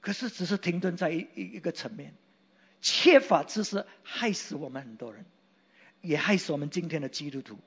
[0.00, 2.14] 可是只是停顿在一一一个层面，
[2.80, 5.26] 缺乏知识害死我们很多人，
[6.00, 7.58] 也害死我们今天的基督徒。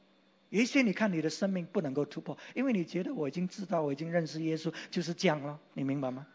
[0.49, 6.25] 有一些你看你的生命不能够突破，因为你觉得我已经知道，我已经认识耶稣，就是这样了，你明白吗？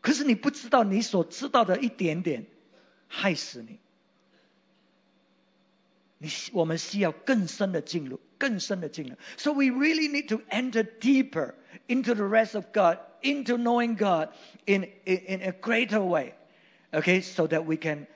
[0.00, 2.46] 可是你不知道你所知道的一点点
[3.08, 3.78] 害死你。
[6.17, 9.15] 你我们需要更深的进入，更深的进入。
[9.37, 11.53] So we really need to enter deeper
[11.87, 14.29] into the rest of God, into knowing God
[14.65, 16.33] in in, in a greater way.
[16.93, 18.07] Okay, so that we can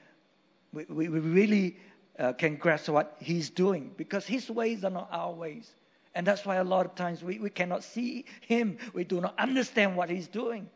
[0.71, 1.77] we, we really
[2.19, 5.67] uh, can grasp what He's doing because His ways are not our ways.
[6.13, 8.77] And that's why a lot of times we, we cannot see Him.
[8.93, 10.69] We do not understand what He's doing.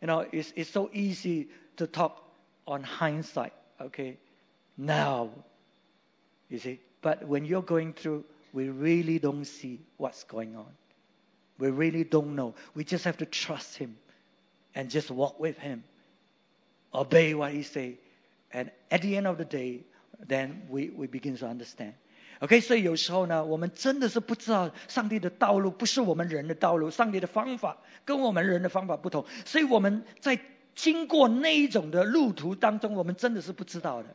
[0.00, 2.22] You know, it's, it's so easy to talk
[2.66, 4.18] on hindsight, okay?
[4.76, 5.30] Now,
[6.50, 6.78] you see.
[7.02, 10.66] But when you're going through, we really don't see what's going on.
[11.58, 12.54] We really don't know.
[12.74, 13.96] We just have to trust Him
[14.74, 15.84] and just walk with Him.
[16.92, 17.98] Obey what He say.
[18.52, 19.84] And at the end of the day,
[20.26, 21.94] then we, we begin to understand.
[22.40, 30.38] OK，所以有时候呢，我们真的是不知道上帝的道路不是我们人的道路，上帝的方法跟我们人的方法不同，所以我们在
[30.74, 34.14] 经过那一种的路途当中，我们真的是不知道的，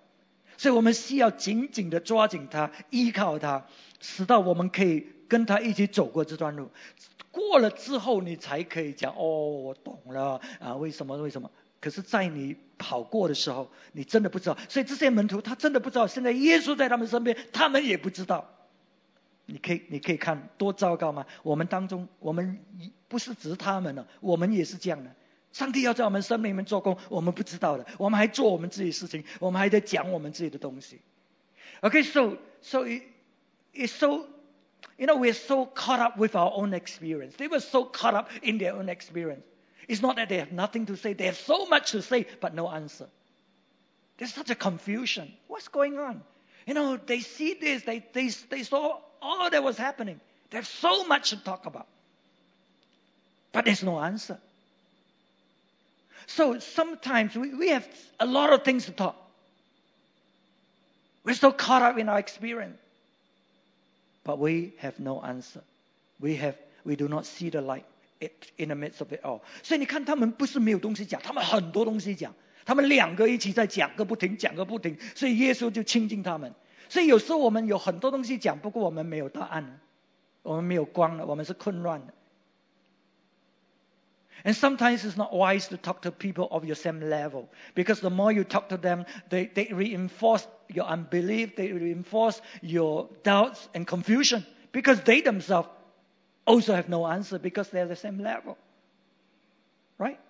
[0.57, 3.67] 所以我们需要紧紧的抓紧他，依靠他，
[4.01, 6.71] 直到我们可以跟他一起走过这段路，
[7.31, 11.17] 过了之后，你才可以讲哦，我懂了啊，为什么？
[11.19, 11.51] 为什么？
[11.81, 14.57] 可是，在你跑过的时候，你真的不知道。
[14.69, 18.51] 所以这些门徒他真的不知道，现在耶稣在他们身边，他们也不知道。
[19.45, 21.25] 你可以，你可以看多糟糕吗？
[21.45, 22.59] 我们当中，我们
[23.07, 25.11] 不是只是他们了，我们也是这样的。
[25.56, 31.02] 上帝要在我们生命里面做工，我们不知道的，我们还做我们自己事情，我们还在讲我们自己的东西。
[31.82, 32.86] Okay, so so
[33.74, 34.28] it's so
[34.98, 37.36] you know we're so caught up with our own experience.
[37.38, 39.44] They were so caught up in their own experience.
[39.88, 42.54] It's not that they have nothing to say, they have so much to say, but
[42.54, 43.10] no answer.
[44.18, 45.34] There's such a confusion.
[45.48, 46.22] What's going on?
[46.66, 50.22] You know, they see this, they, they, they saw all that was happening.
[50.52, 51.88] They have so much to talk about.
[53.52, 54.40] But there's no answer.
[56.28, 57.86] So sometimes we, we have
[58.20, 59.16] a lot of things to talk.
[61.24, 62.78] We're so caught up in our experience.
[64.24, 65.62] But we have no answer.
[66.20, 67.86] We have we do not see the light
[68.58, 69.42] in the midst of it all。
[69.64, 72.34] 所以你看，他们不是没有东西讲，他们很多东西讲，
[72.66, 74.98] 他们两个一起在讲个不停，讲个不停。
[75.16, 76.54] 所以耶稣就亲近他们。
[76.88, 79.80] 所以有时候我们有很多东西讲，不过我们没有答案，
[80.44, 82.14] 我们没有光了，我们是混乱的。
[84.45, 88.11] And sometimes it's not wise to talk to people of your same level because the
[88.11, 93.87] more you talk to them, they, they reinforce your unbelief, they reinforce your doubts and
[93.87, 95.69] confusion because they themselves
[96.47, 98.57] also have no answer because they're the same level.
[99.99, 100.21] Right?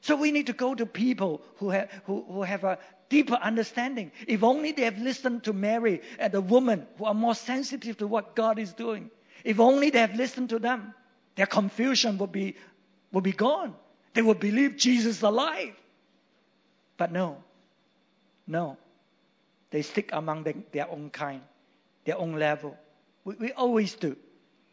[0.00, 4.12] So we need to go to people who have, who, who have a deeper understanding.
[4.26, 8.06] If only they have listened to Mary and the woman who are more sensitive to
[8.06, 9.10] what God is doing.
[9.44, 10.94] If only they have listened to them,
[11.36, 12.56] their confusion would be,
[13.14, 13.74] would be gone.
[14.12, 15.74] They will believe Jesus alive.
[16.96, 17.42] But no,
[18.46, 18.76] no.
[19.70, 21.40] They stick among the, their own kind,
[22.04, 22.76] their own level.
[23.24, 24.16] We, we always do.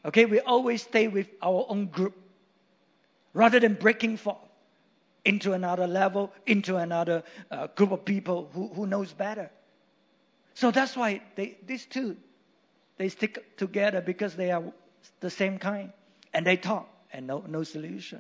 [0.04, 2.16] Okay, we always stay with our own group
[3.34, 4.38] rather than breaking forth
[5.24, 9.52] into another level, into another uh, group of people who, who knows better.
[10.56, 12.18] So that's why they, these two,
[12.98, 14.64] they stick together because they are
[15.20, 15.92] the same kind
[16.34, 18.20] and they talk and no, no solution.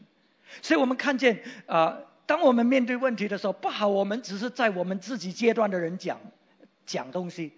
[0.62, 6.19] 所以我们看见啊、当我们面对问题的时候，不好，我们只是在我们自己阶段的人讲
[6.86, 7.54] 讲东西。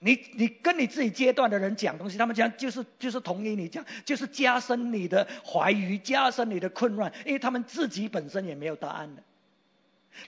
[0.00, 9.22] 你你跟你自己阶段的人讲东西，他们讲就是就是同意你讲，就是加深你的怀疑，加深你的混乱，因为他们自己本身也没有答案的。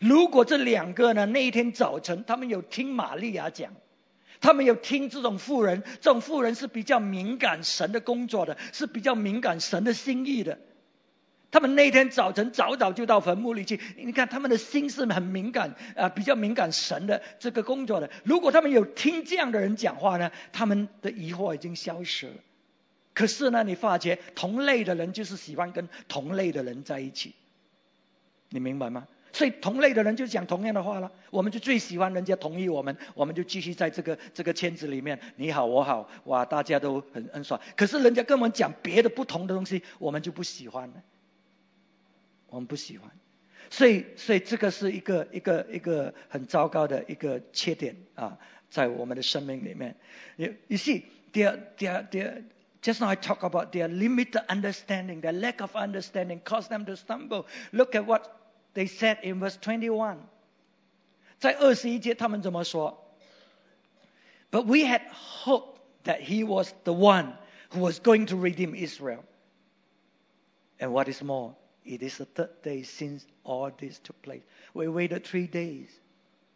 [0.00, 3.72] 如果这两个呢，那一天早晨他们有听玛利亚讲，
[4.40, 10.58] 他们有听这种妇人，这种妇人是比较敏感神的工作的，是比较敏感神的心意的。
[11.50, 18.08] 他们那天早晨早早就到坟墓里去，你看他们的心是很敏感啊，比较敏感神的这个工作的。
[18.24, 22.34] 如果他们有听这样的人讲话呢，他们的疑惑已经消失了。
[23.12, 27.34] 可是呢，你发觉同类的人就是喜欢跟同类的人在一起，
[28.48, 29.08] 你明白吗？
[29.32, 37.60] 所以同类的人就讲同样的话了，我们就最喜欢人家同意我们，我们就继续在这个这个圈子里面，你好我好，哇，大家都很很爽。
[37.76, 40.94] 可是人家跟我们讲别的不同的东西，我们就不喜欢了。
[42.48, 43.08] 我们不喜欢，
[43.70, 48.36] 所以所以这个是一个一个一个很糟糕的一个缺点啊，
[48.70, 49.94] 在我们的生命里面。
[50.34, 52.42] You you see, their their their
[52.82, 56.96] just now I talk about their limited understanding, their lack of understanding caused them to
[56.96, 57.44] stumble.
[57.70, 58.22] Look at what
[58.73, 60.17] they said in verse 21.
[61.39, 62.97] 在二十一节他们怎么说？
[64.51, 67.33] But we had hoped that he was the one
[67.71, 69.23] who was going to redeem Israel.
[70.79, 74.43] And what is more, it is the third day since all this took place.
[74.73, 75.89] We waited three days.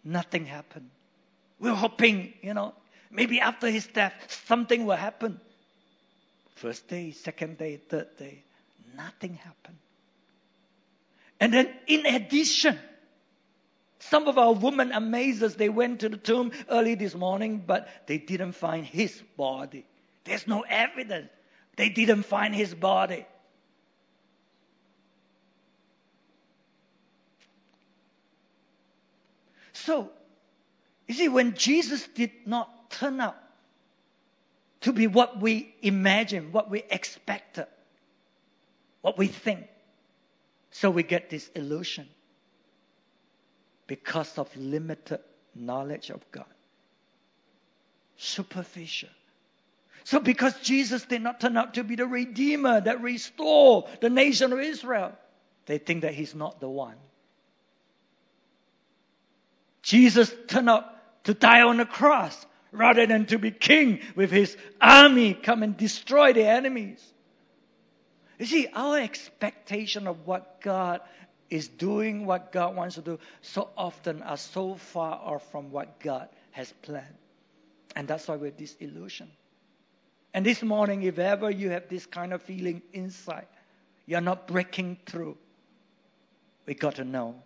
[0.04, 0.90] Nothing happened.
[1.60, 2.74] We we're hoping, you know,
[3.12, 5.40] maybe after his death, something will happen.
[6.56, 8.44] First day, second day, third day,
[8.96, 9.78] nothing happened.
[11.45, 12.79] And then, in addition,
[13.99, 15.57] some of our women amazed us.
[15.57, 19.85] They went to the tomb early this morning, but they didn't find his body.
[20.25, 21.29] There's no evidence.
[21.77, 23.27] They didn't find his body.
[29.75, 30.09] So,
[31.07, 33.37] you see, when Jesus did not turn out
[34.81, 37.67] to be what we imagined, what we expected,
[39.03, 39.67] what we think,
[40.75, 42.09] so we get this illusion
[43.87, 45.21] because of limited
[45.55, 46.53] knowledge of God.
[48.17, 49.09] Superficial.
[50.03, 54.53] So because Jesus did not turn out to be the Redeemer that restore the nation
[54.53, 55.13] of Israel,
[55.67, 56.97] they think that he's not the one.
[59.83, 60.87] Jesus turned out
[61.23, 65.77] to die on the cross rather than to be king with his army come and
[65.77, 67.14] destroy the enemies.
[68.39, 71.01] You see, our expectation of what God
[71.51, 76.01] is doing, what God wants to do, so often are so far off from what
[76.01, 77.15] God has planned.
[77.95, 79.31] And that's why we're disillusioned.
[80.33, 83.47] And this morning, if ever you have this kind of feeling inside,
[84.07, 85.37] you're not breaking through,
[86.67, 87.37] we got to know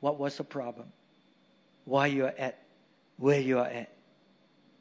[0.00, 0.92] what was the problem,
[1.84, 2.58] why you're at
[3.18, 3.92] where you are at.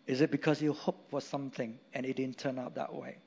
[0.07, 3.17] Is it because you hoped for something and it didn't turn out that way?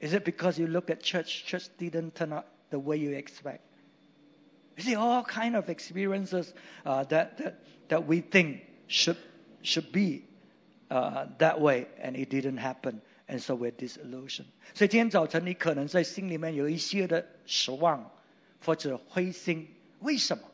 [0.00, 3.60] Is it because you look at church, church didn't turn out the way you expect?
[4.76, 6.52] You see, all kind of experiences
[6.84, 7.54] uh, that, that,
[7.88, 9.18] that we think should,
[9.62, 10.24] should be
[10.90, 14.48] uh, that way, and it didn't happen, and so we're disillusioned.
[14.74, 18.10] 所以今天早晨你可能在心里面有一些的失望
[18.64, 19.68] 或者灰心，
[20.00, 20.44] 为什么？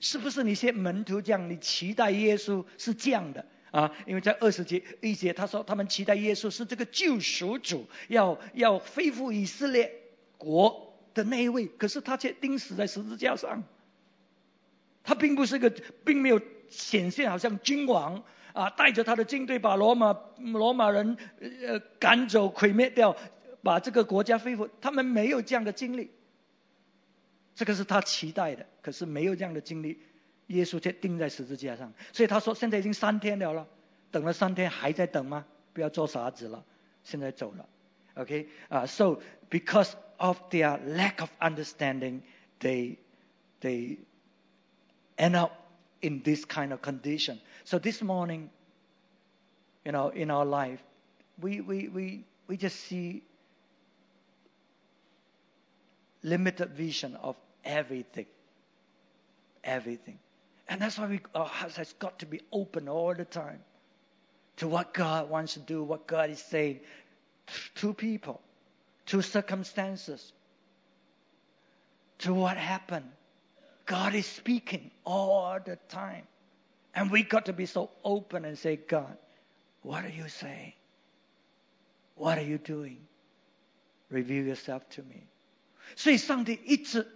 [0.00, 1.48] 是不是你些门徒这样？
[1.48, 3.46] 你期待耶稣是这样的？
[3.71, 9.91] 啊，因为在二十节一节，他说他们期待耶稣是这个救赎主，要要恢复以色列
[10.37, 13.63] 国的那一位，可是他却钉死在十字架上。
[15.03, 15.73] 他并不是个，
[16.05, 23.15] 并没有显现，好像君王啊，带着他的军队把罗马罗马人呃赶走、毁灭掉，
[23.63, 24.69] 把这个国家恢复。
[24.79, 26.11] 他们没有这样的经历，
[27.55, 29.97] 这个是他期待的，可是没有这样的经历。
[30.48, 33.66] 耶稣却钉在十字架上，所以他说：“现在已经三天了了，
[34.10, 35.44] 等了三天还在等吗？
[35.72, 36.64] 不要做傻子了，
[37.02, 37.68] 现在走了。”
[38.16, 39.20] Okay, uh, so
[39.50, 42.22] because of their lack of understanding,
[42.60, 42.96] they
[43.60, 43.98] they
[45.18, 45.52] end up
[46.00, 47.38] in this kind of condition.
[47.64, 48.48] So this morning,
[49.84, 50.80] you know, in our life,
[51.38, 53.22] we we we we just see
[56.22, 58.26] limited vision of everything,
[59.62, 60.18] everything.
[60.70, 63.60] And that's why we, our hearts has got to be open all the time
[64.56, 66.80] to what God wants to do, what God is saying
[67.76, 68.40] to people,
[69.06, 70.32] to circumstances,
[72.18, 73.10] to what happened.
[73.84, 76.24] God is speaking all the time.
[76.94, 79.16] And we got to be so open and say, God,
[79.82, 80.72] what are you saying?
[82.16, 82.98] What are you doing?
[84.10, 85.22] Reveal yourself to me.
[85.94, 87.06] 所以上帝一直，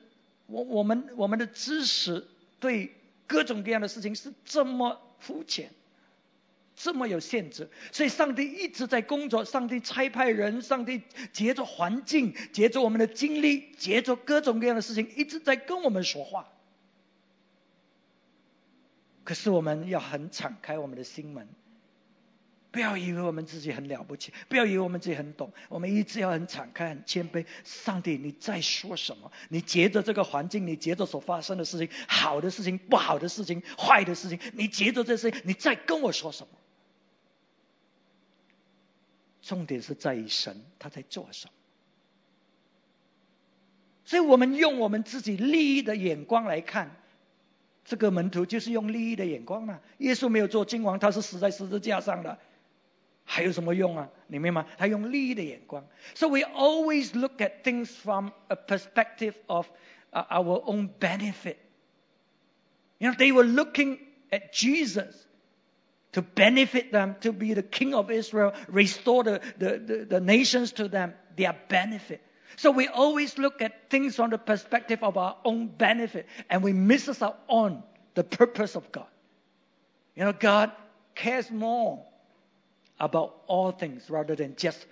[0.47, 2.29] 我我们我们的知识
[2.61, 2.95] 对
[3.28, 5.72] 各种各样的事情是这么肤浅，
[6.76, 9.46] 这么有限制，所以上帝一直在工作。
[9.46, 11.02] 上帝差派人，上帝
[11.32, 16.48] 借着环境，借着我们的经历，借着各种各样的事情，一直在跟我们说话。
[19.24, 21.48] 可是我们要很敞开我们的心门。
[22.76, 27.46] 不要以为我们自己很了不起，不要以为我们自己很懂，我们一直要很敞开、很谦卑。
[27.64, 29.32] 上帝，你在说什么？
[29.48, 36.50] 你觉着这个环境，你觉着所发生的事情，好的事情、不好的事情、坏的事情，你觉着这些，你在跟我说什么？
[39.42, 41.54] 重点是在于神他在做什么。
[44.04, 46.94] 所以我们用我们自己利益的眼光来看，
[47.86, 49.80] 这个门徒就是用利益的眼光嘛。
[50.00, 52.38] 耶稣没有做君王，他是死在十字架上的。
[53.25, 54.09] 还有什么用啊？
[54.27, 54.68] 你明白吗？
[54.77, 55.87] 他用利益的眼光。
[56.14, 59.68] So we always look at things from a perspective of
[60.12, 61.57] uh, our own benefit.
[62.99, 63.99] You know, they were looking
[64.31, 65.14] at Jesus
[66.12, 70.73] to benefit them, to be the king of Israel, restore the, the, the, the nations
[70.73, 72.21] to them, their benefit.
[72.57, 76.73] So we always look at things from the perspective of our own benefit, and we
[76.73, 79.07] miss out on the purpose of God.
[80.16, 80.73] You know, God
[81.14, 82.05] cares more
[83.00, 84.86] about all things rather than just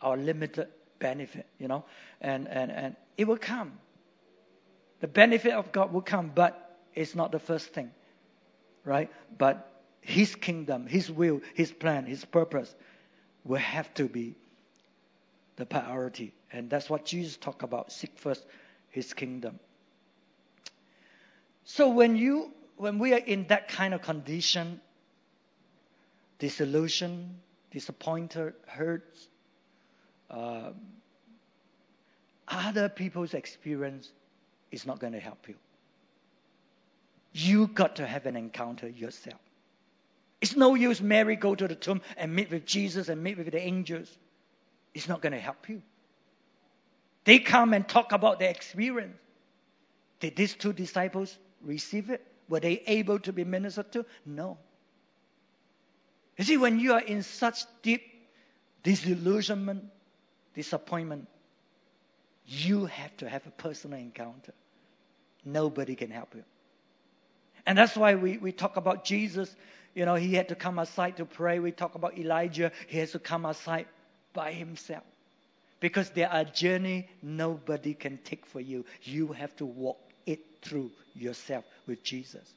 [0.00, 1.84] our limited benefit, you know,
[2.20, 3.72] and, and, and it will come.
[5.00, 7.90] The benefit of God will come, but it's not the first thing,
[8.84, 9.10] right?
[9.36, 9.68] But
[10.00, 12.72] His kingdom, His will, His plan, His purpose
[13.44, 14.36] will have to be
[15.56, 16.32] the priority.
[16.52, 17.92] And that's what Jesus talked about.
[17.92, 18.44] Seek first
[18.90, 19.58] His kingdom.
[21.64, 24.80] So when you, when we are in that kind of condition,
[26.42, 27.38] disillusion,
[27.70, 29.16] disappointed, hurt,
[30.28, 30.72] uh,
[32.48, 34.10] other people's experience
[34.72, 35.54] is not going to help you.
[37.32, 39.38] You got to have an encounter yourself.
[40.40, 43.52] It's no use Mary go to the tomb and meet with Jesus and meet with
[43.52, 44.10] the angels.
[44.94, 45.80] It's not going to help you.
[47.22, 49.16] They come and talk about their experience.
[50.18, 52.26] Did these two disciples receive it?
[52.48, 54.04] Were they able to be ministered to?
[54.26, 54.58] No.
[56.36, 58.02] You see, when you are in such deep
[58.82, 59.84] disillusionment,
[60.54, 61.28] disappointment,
[62.46, 64.52] you have to have a personal encounter.
[65.44, 66.44] Nobody can help you.
[67.66, 69.54] And that's why we, we talk about Jesus.
[69.94, 71.58] You know, he had to come aside to pray.
[71.58, 72.72] We talk about Elijah.
[72.88, 73.86] He has to come aside
[74.32, 75.04] by himself.
[75.80, 78.84] Because there are journey nobody can take for you.
[79.02, 82.52] You have to walk it through yourself with Jesus.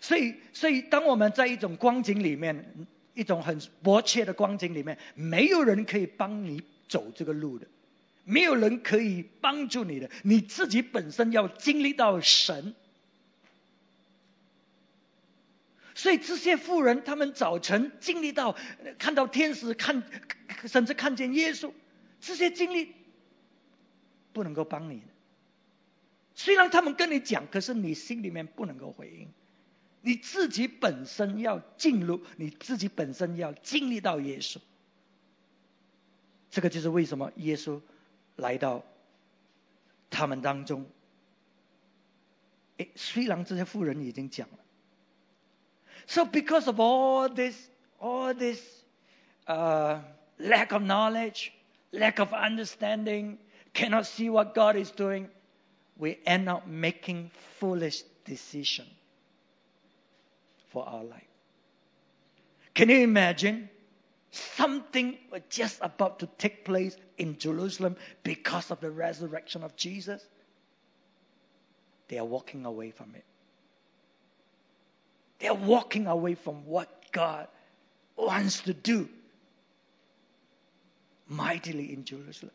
[0.00, 7.66] 所以，所以当我们在一种光景里面，一种很薄切的光景里面，没有人可以帮你走这个路的。
[8.24, 12.74] 没有人可以帮助你的，你自己本身要经历到神。
[15.94, 18.54] 所以这些富人，他们早晨经历到
[18.98, 20.02] 看到天使，看
[20.66, 21.72] 甚至看见耶稣，
[22.20, 22.92] 这些经历
[24.34, 25.06] 不能够帮你的。
[26.34, 29.28] 虽然他们跟你讲，可是你心里面不能够回应。
[30.00, 34.58] 你自己本身要进入，你自己本身要经历到耶稣。
[36.50, 37.80] 这个就是为什么耶稣。
[38.38, 38.84] 来到
[40.10, 40.86] 他们当中。
[42.76, 44.58] 哎，虽然这些富人已经讲了
[46.06, 47.68] ，so because of all this,
[47.98, 48.62] all this,
[49.46, 50.00] uh,
[50.38, 51.50] lack of knowledge,
[51.90, 53.38] lack of understanding,
[53.74, 55.30] cannot see what God is doing,
[55.96, 58.86] we end up making foolish decisions.
[60.68, 61.22] For our life.
[62.74, 63.68] Can you imagine?
[64.30, 70.22] Something was just about to take place in Jerusalem because of the resurrection of Jesus.
[72.08, 73.24] They are walking away from it.
[75.38, 77.48] They are walking away from what God
[78.16, 79.08] wants to do
[81.28, 82.52] mightily in Jerusalem.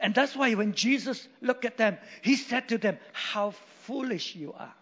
[0.00, 3.50] And that's why when Jesus looked at them, he said to them, How
[3.82, 4.74] foolish you are.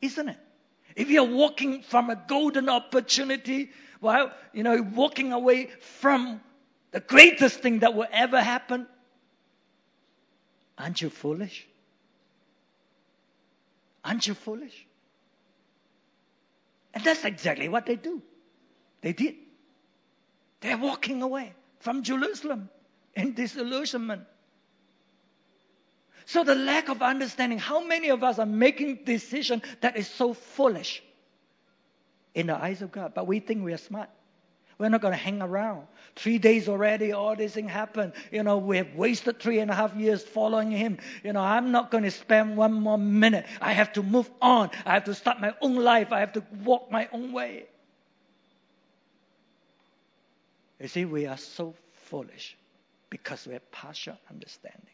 [0.00, 0.38] Isn't it?
[0.96, 3.70] If you're walking from a golden opportunity
[4.04, 6.38] well, you know, walking away from
[6.90, 8.86] the greatest thing that will ever happen.
[10.76, 11.66] Aren't you foolish?
[14.04, 14.86] Aren't you foolish?
[16.92, 18.20] And that's exactly what they do.
[19.00, 19.36] They did.
[20.60, 22.68] They're walking away from Jerusalem
[23.14, 24.24] in disillusionment.
[26.26, 30.32] So the lack of understanding, how many of us are making decision that is so
[30.34, 31.02] foolish?
[32.34, 33.12] in the eyes of God.
[33.14, 34.10] But we think we are smart.
[34.76, 35.86] We're not going to hang around.
[36.16, 38.12] Three days already, all this thing happened.
[38.32, 40.98] You know, we have wasted three and a half years following him.
[41.22, 43.46] You know, I'm not going to spend one more minute.
[43.60, 44.70] I have to move on.
[44.84, 46.12] I have to start my own life.
[46.12, 47.66] I have to walk my own way.
[50.80, 51.74] You see, we are so
[52.06, 52.56] foolish
[53.10, 54.93] because we have partial understanding.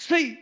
[0.00, 0.38] 所以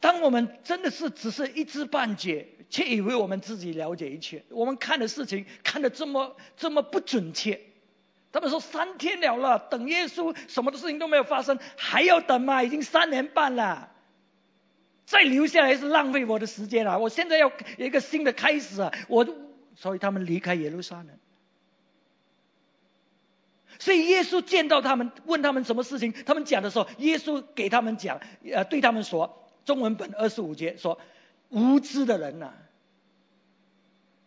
[0.00, 7.60] 当我们真的是只是一知半解，却以为我们自己了解一切，我们看的事情看得这么这么不准确。
[8.32, 12.62] 他们说三天了了，等耶稣，什么的事情都没有发生，还要等吗？
[12.62, 13.92] 已经三年半了，
[15.04, 16.98] 再留下来是浪费我的时间了。
[16.98, 18.90] 我现在要有一个新的开始啊！
[19.08, 19.26] 我，
[19.74, 21.08] 所以他们离开耶路撒冷。
[23.80, 28.20] 所以耶稣见到他们，问他们什么事情，他们讲的时候，耶稣给他们讲，
[28.52, 29.36] 呃，对他们说。
[29.64, 30.98] 中文本二十五节说
[31.50, 32.52] ：“无知的人呐，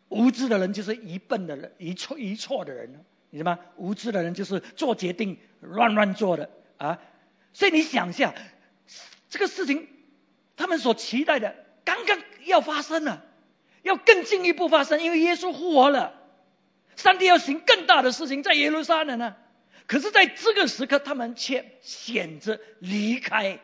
[0.08, 3.60] 无知的人就是一笨的人，一错一错的人，你知道吗？
[3.76, 7.00] 无知的人就是做决定乱乱做的啊！
[7.52, 8.36] 所以你想一下，
[9.30, 9.88] 这个事情
[10.56, 13.26] 他们所期待的刚刚要发生了，
[13.82, 16.14] 要更进一步发生，因为耶稣复活了，
[16.96, 19.36] 上帝要行更大的事情在耶路撒冷呢。
[19.88, 23.60] 可是在这个时刻，他们却选择离开。”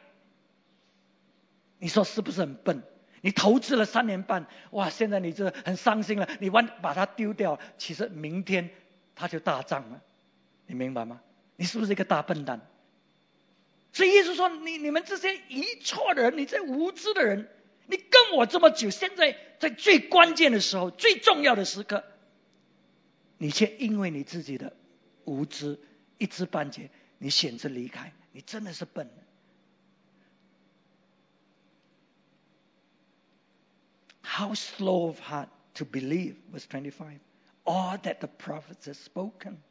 [1.80, 2.84] 你说是不是很笨？
[3.22, 8.70] 你投资了三年半，哇，现在你这很伤心了，你完把它丢掉，其实明天
[9.15, 10.01] 它就大涨了，
[10.67, 11.22] 你明白吗？
[11.55, 12.61] 你是不是一个大笨蛋？
[13.91, 17.49] 所以耶稣说：“你你们这些愚错的人，你这无知的人，
[17.88, 22.03] 你跟我这么久，现在在最关键的时候、最重要的时刻，
[23.38, 24.74] 你却因为你自己的
[25.26, 25.80] 无知、
[26.18, 29.11] 一知半解，你选择离开，你真的是笨。”
[34.22, 37.20] How slow of heart to believe, verse 25,
[37.64, 39.62] all that the prophets have spoken.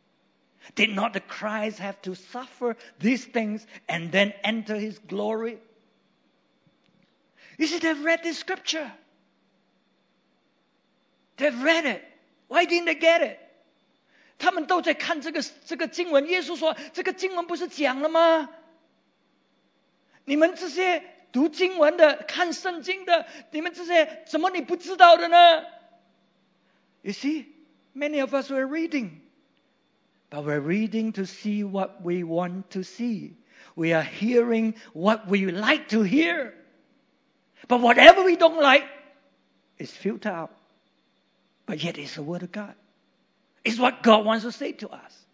[0.76, 5.60] Did not the Christ have to suffer these things and then enter his glory?
[7.58, 8.90] You see, they've read this scripture.
[11.36, 12.02] They've read it.
[12.48, 13.40] Why didn't they get it?
[14.38, 16.28] 他们都在看这个这个经文。
[16.28, 18.50] 耶稣说：“这个经文不是讲了吗？
[20.26, 25.64] 你们这些读经文的、看圣经的，你们这些怎么你不知道的呢？”
[27.02, 27.48] You see,
[27.96, 29.22] many of us were reading.
[30.30, 33.34] But we're reading to see what we want to see.
[33.76, 36.54] We are hearing what we like to hear.
[37.68, 38.86] But whatever we don't like
[39.78, 40.52] is filtered out.
[41.66, 42.76] But yet it's the Word of God.
[43.69, 45.27] It's what God wants to say to us.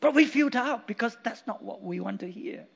[0.00, 2.66] But we filter out because that's not what we want to hear.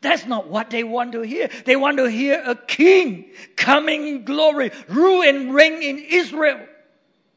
[0.00, 1.50] That's not what they want to hear.
[1.66, 6.66] They want to hear a king coming in glory, rule and reign in Israel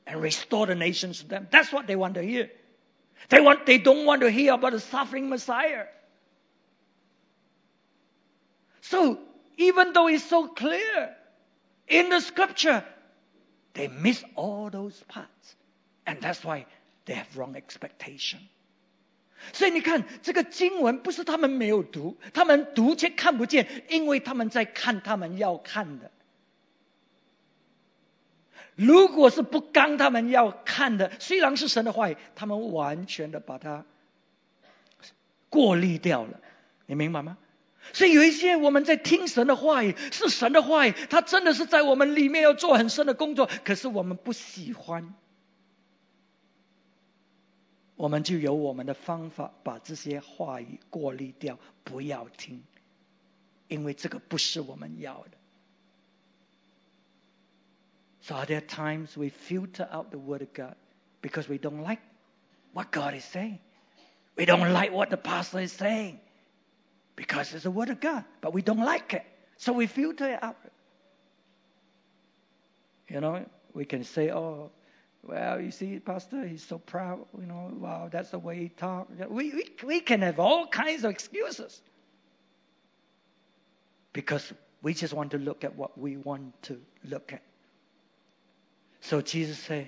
[0.08, 1.48] and restore the nations to them.
[1.52, 2.50] That's what they want to hear.
[3.28, 5.86] They want they don't want to hear about a suffering Messiah.
[8.80, 9.20] So
[9.58, 11.14] even though it's so clear
[11.90, 12.86] in the scripture,
[13.74, 15.56] they miss all those parts.
[16.06, 16.66] And that's why
[17.06, 18.40] they have wrong expectation.
[19.54, 26.12] 所以你看，这个经文不是他们没有读，他们读却看不见，因为他们在看他们要看的。
[28.76, 33.86] 如果是不刚他们要看的，虽然是神的话语，他们完全的把它
[35.50, 36.40] 过滤掉了，
[36.86, 37.38] 你明白吗？
[37.94, 45.14] 所以有一些我们在听神的话语，是神的话语，他真的是在我们里面要做很深的工作，可是我们不喜欢，
[47.96, 52.64] 我们就有我们的方法把这些话语过滤掉，不要听，
[53.68, 55.38] 因为这个不是我们要的。
[58.22, 60.76] So are there times we filter out the Word of God
[61.22, 62.02] because we don't like
[62.72, 63.58] what God is saying?
[64.38, 66.20] We don't like what the pastor is saying
[67.22, 69.24] because it's the Word of God, but we don't like it.
[69.58, 70.58] So we filter it out.
[73.08, 73.46] You know,
[73.76, 74.72] we can say, oh,
[75.22, 77.20] well, you see, Pastor, he's so proud.
[77.40, 79.12] You know, wow, that's the way he talks.
[79.30, 81.80] We, we, we can have all kinds of excuses
[84.14, 84.52] because
[84.82, 87.44] we just want to look at what we want to look at.
[89.02, 89.86] So Jesus said,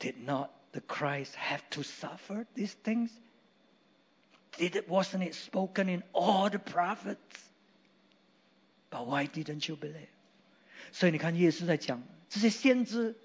[0.00, 3.12] Did not the Christ have to suffer these things?
[4.58, 7.18] Did it wasn't it spoken in all the prophets?
[8.90, 10.08] But why didn't you believe?
[10.92, 13.16] 所以你看，耶稣在讲这些先知，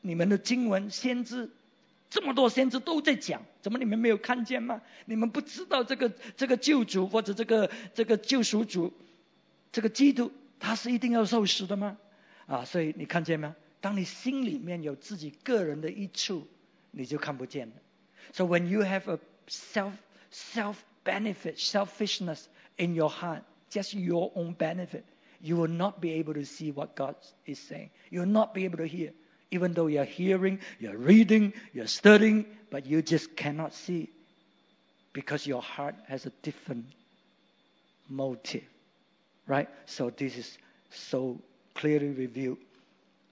[0.00, 1.50] 你们的经文先知
[2.08, 4.80] 这么多先知都在讲，怎么你们没有看见吗？
[5.04, 8.94] 你们不知道这个这个救主或者这个这个救赎主，
[9.70, 11.98] 这个基督他是一定要受死的吗？
[12.46, 13.54] 啊，所以你看见没有？
[13.82, 16.48] 当你心里面有自己个人的益处，
[16.90, 17.74] 你就看不见了。
[18.32, 19.92] So when you have a self
[20.30, 25.04] self benefit, selfishness in your heart, just your own benefit,
[25.40, 27.14] you will not be able to see what God
[27.46, 27.90] is saying.
[28.10, 29.12] You will not be able to hear,
[29.50, 34.10] even though you're hearing, you're reading, you're studying, but you just cannot see
[35.12, 36.86] because your heart has a different
[38.08, 38.64] motive,
[39.46, 39.68] right?
[39.86, 40.58] So this is
[40.90, 41.40] so
[41.74, 42.58] clearly revealed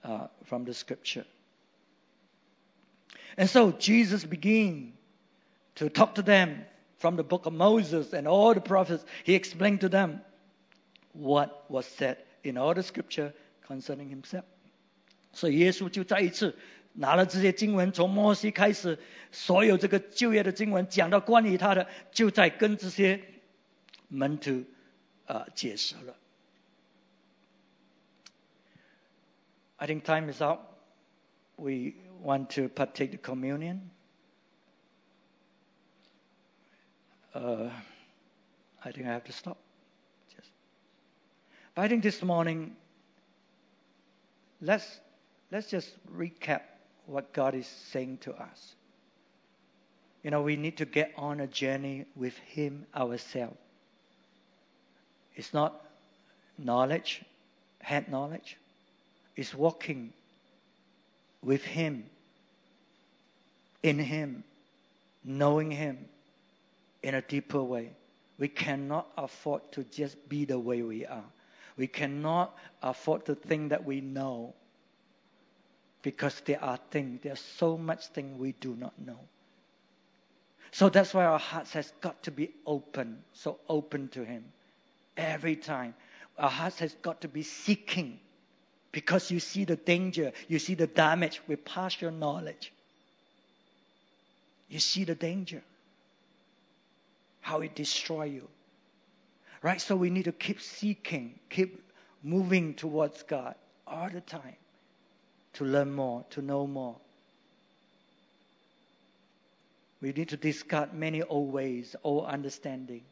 [0.03, 1.25] uh, from the scripture.
[3.37, 4.93] And so Jesus began
[5.75, 6.65] to talk to them
[6.98, 9.04] from the book of Moses and all the prophets.
[9.24, 10.20] He explained to them
[11.12, 13.32] what was said in all the scripture
[13.66, 14.44] concerning himself.
[15.32, 16.56] 所以耶稣就再一次
[16.92, 18.98] 拿了这些经文，从摩西开始，
[19.30, 23.20] 所有这个旧约的经文讲到关于他的，就在跟这些
[24.08, 24.64] 门徒
[25.24, 26.16] 啊、呃、解释了。
[29.76, 30.60] I think time is up.
[31.56, 33.90] We want to partake the communion.
[37.37, 37.69] Uh,
[38.83, 39.57] I think I have to stop.
[40.35, 40.49] Just.
[41.75, 42.75] But I think this morning,
[44.59, 44.99] let's
[45.51, 46.61] let's just recap
[47.05, 48.73] what God is saying to us.
[50.23, 53.57] you know, we need to get on a journey with Him ourselves.
[55.35, 55.79] It's not
[56.57, 57.21] knowledge,
[57.81, 58.57] head knowledge.
[59.35, 60.11] It's walking
[61.43, 62.03] with Him,
[63.83, 64.43] in Him,
[65.23, 66.09] knowing Him
[67.03, 67.91] in a deeper way.
[68.37, 71.23] We cannot afford to just be the way we are.
[71.75, 74.53] We cannot afford to think that we know
[76.01, 79.19] because there are things, there's so much thing we do not know.
[80.71, 84.45] So that's why our hearts has got to be open, so open to Him
[85.15, 85.95] every time.
[86.37, 88.19] Our hearts has got to be seeking
[88.91, 92.71] because you see the danger, you see the damage with partial knowledge.
[94.69, 95.63] You see the danger,
[97.46, 98.48] how it destroy you.
[99.62, 99.80] Right?
[99.80, 101.82] So we need to keep seeking, keep
[102.22, 103.54] moving towards God
[103.86, 104.56] all the time
[105.54, 106.96] to learn more, to know more.
[110.00, 113.02] We need to discard many old ways, old understanding,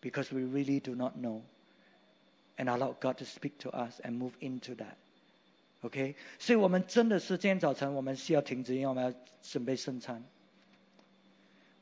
[0.00, 1.42] because we really do not know.
[2.58, 4.96] And allow God to speak to us and move into that.
[5.82, 10.24] OK，所以我们真的是今天早晨我们需要停止，因为我们要准备圣餐。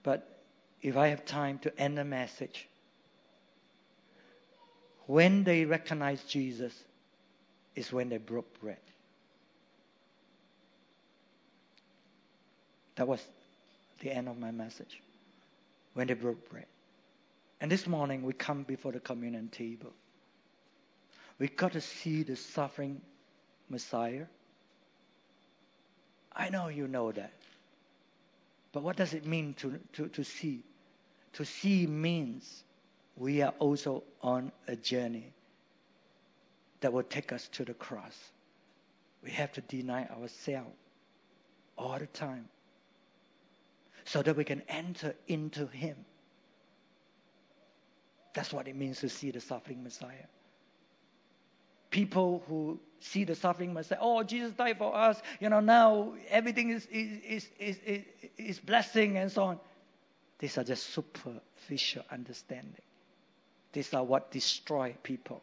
[0.05, 0.20] But
[0.82, 2.68] if I have time to end the message,
[5.06, 6.74] when they recognized Jesus,
[7.76, 8.78] is when they broke bread.
[12.96, 13.22] That was
[14.00, 15.02] the end of my message.
[15.94, 16.66] When they broke bread.
[17.60, 19.94] And this morning we come before the communion table.
[21.40, 23.02] We got to see the suffering
[23.70, 24.26] Messiah.
[26.34, 27.34] I know you know that.
[28.72, 30.64] But what does it mean to, to, to see?
[31.34, 32.64] To see means
[33.16, 35.34] we are also on a journey
[36.82, 38.18] that will take us to the cross.
[39.24, 40.76] We have to deny ourselves
[41.78, 42.50] all the time
[44.06, 45.96] so that we can enter into Him.
[48.34, 50.28] That's what it means to see the suffering Messiah.
[51.90, 56.70] People who see the suffering Messiah, oh, Jesus died for us, you know, now everything
[56.70, 58.04] is, is, is, is,
[58.38, 59.60] is blessing and so on.
[60.42, 62.82] These are just superficial understanding.
[63.72, 65.42] These are what destroy people.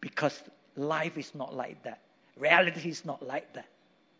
[0.00, 0.40] Because
[0.76, 2.00] life is not like that.
[2.36, 3.66] Reality is not like that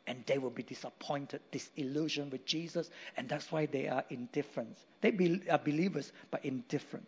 [0.08, 4.74] and they will be disappointed, disillusioned with Jesus, and that's why they are indifferent.
[5.02, 7.06] They be, are believers, but indifferent.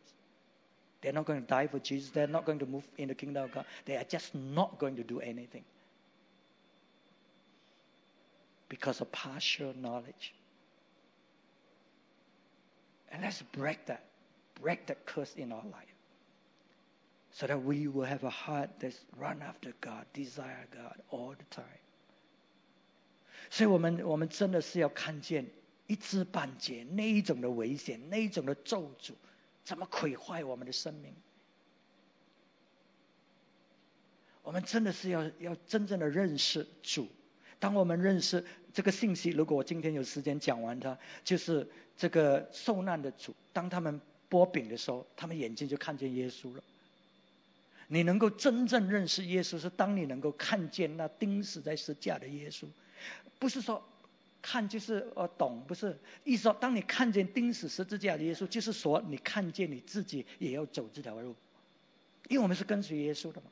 [1.01, 2.11] They're not going to die for Jesus.
[2.11, 3.65] They're not going to move in the kingdom of God.
[3.87, 5.65] They are just not going to do anything
[8.69, 10.35] because of partial knowledge.
[13.12, 14.02] And let's break that,
[14.62, 15.94] break that curse in our life.
[17.32, 21.46] So that we will have a heart that's run after God, desire God all the
[21.50, 21.82] time.
[23.50, 25.46] 所以我们我们真的是要看见
[25.88, 29.14] 一知半解那一种的危险，那一种的咒诅，
[29.64, 31.14] 怎么毁坏我们的生命？
[34.42, 37.08] 我们真的是要要真正的认识主。
[37.61, 43.35] 当我们认识这个信息，如果我今天有时间讲完它，就是这个受难的主。
[43.53, 46.65] 当他们剥饼的时候，他们眼睛就看见耶稣了。
[47.87, 52.67] 你能够真正认识耶稣，是当你能够看见那钉死在十字架的耶稣。
[53.39, 53.87] 不是说
[54.41, 61.35] 看就是呃懂，不是意思说，当你看见钉死十字架的耶稣，就是说你看见你自己也要走这条路，
[62.29, 63.49] 因为我们是跟随耶稣的嘛。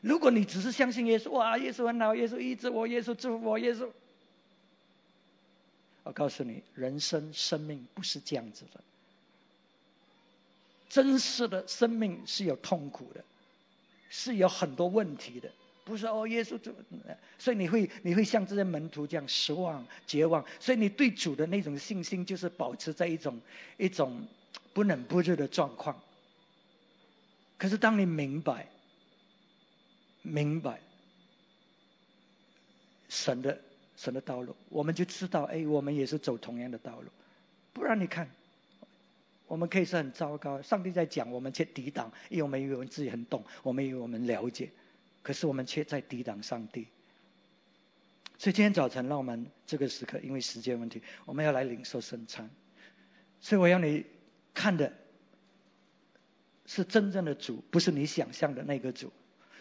[0.00, 3.90] 如果你只是相信耶稣，哇，耶稣很好，耶稣医治我，耶稣祝福我，耶稣，
[6.04, 8.80] 我告诉你，人生生命不是这样子的，
[10.88, 13.24] 真实的生命是有痛苦的，
[14.08, 15.50] 是有很多问题的。
[15.82, 16.72] 不是哦，耶稣主，
[17.38, 23.40] 所以你会你会像这些门徒这样失望、绝望，所以你对主的那种信心就是保持在一种
[23.76, 24.26] 一种
[24.72, 26.00] 不冷不热的状况。
[27.58, 28.68] 可是当你明白
[30.22, 30.80] 明白
[33.08, 33.60] 神的
[33.96, 37.10] 神的道路，我们就知道，哎，我们也是走同样的道路。
[37.72, 38.30] 不然你看，
[39.46, 44.70] 我们可以是很糟糕，上帝在讲，我们却抵挡，因为我们以为我们自己很懂，我们以为我们了解。
[45.22, 46.86] 可是我们却在抵挡上帝，
[48.38, 52.48] 所以今天早晨让我们这个时刻，因为时间问题，我们要来领受圣餐。
[53.40, 54.06] 所以我要你
[54.54, 54.94] 看的
[56.64, 59.12] 是真正的主，不是你想象的那个主。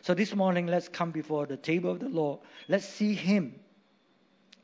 [0.01, 2.39] So this morning, let's come before the table of the Lord.
[2.67, 3.59] Let's see Him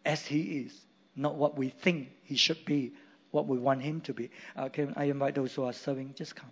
[0.06, 2.94] as He is, not what we think He should be,
[3.32, 4.30] what we want Him to be.
[4.58, 6.52] Uh, okay, I invite those who are serving, just come.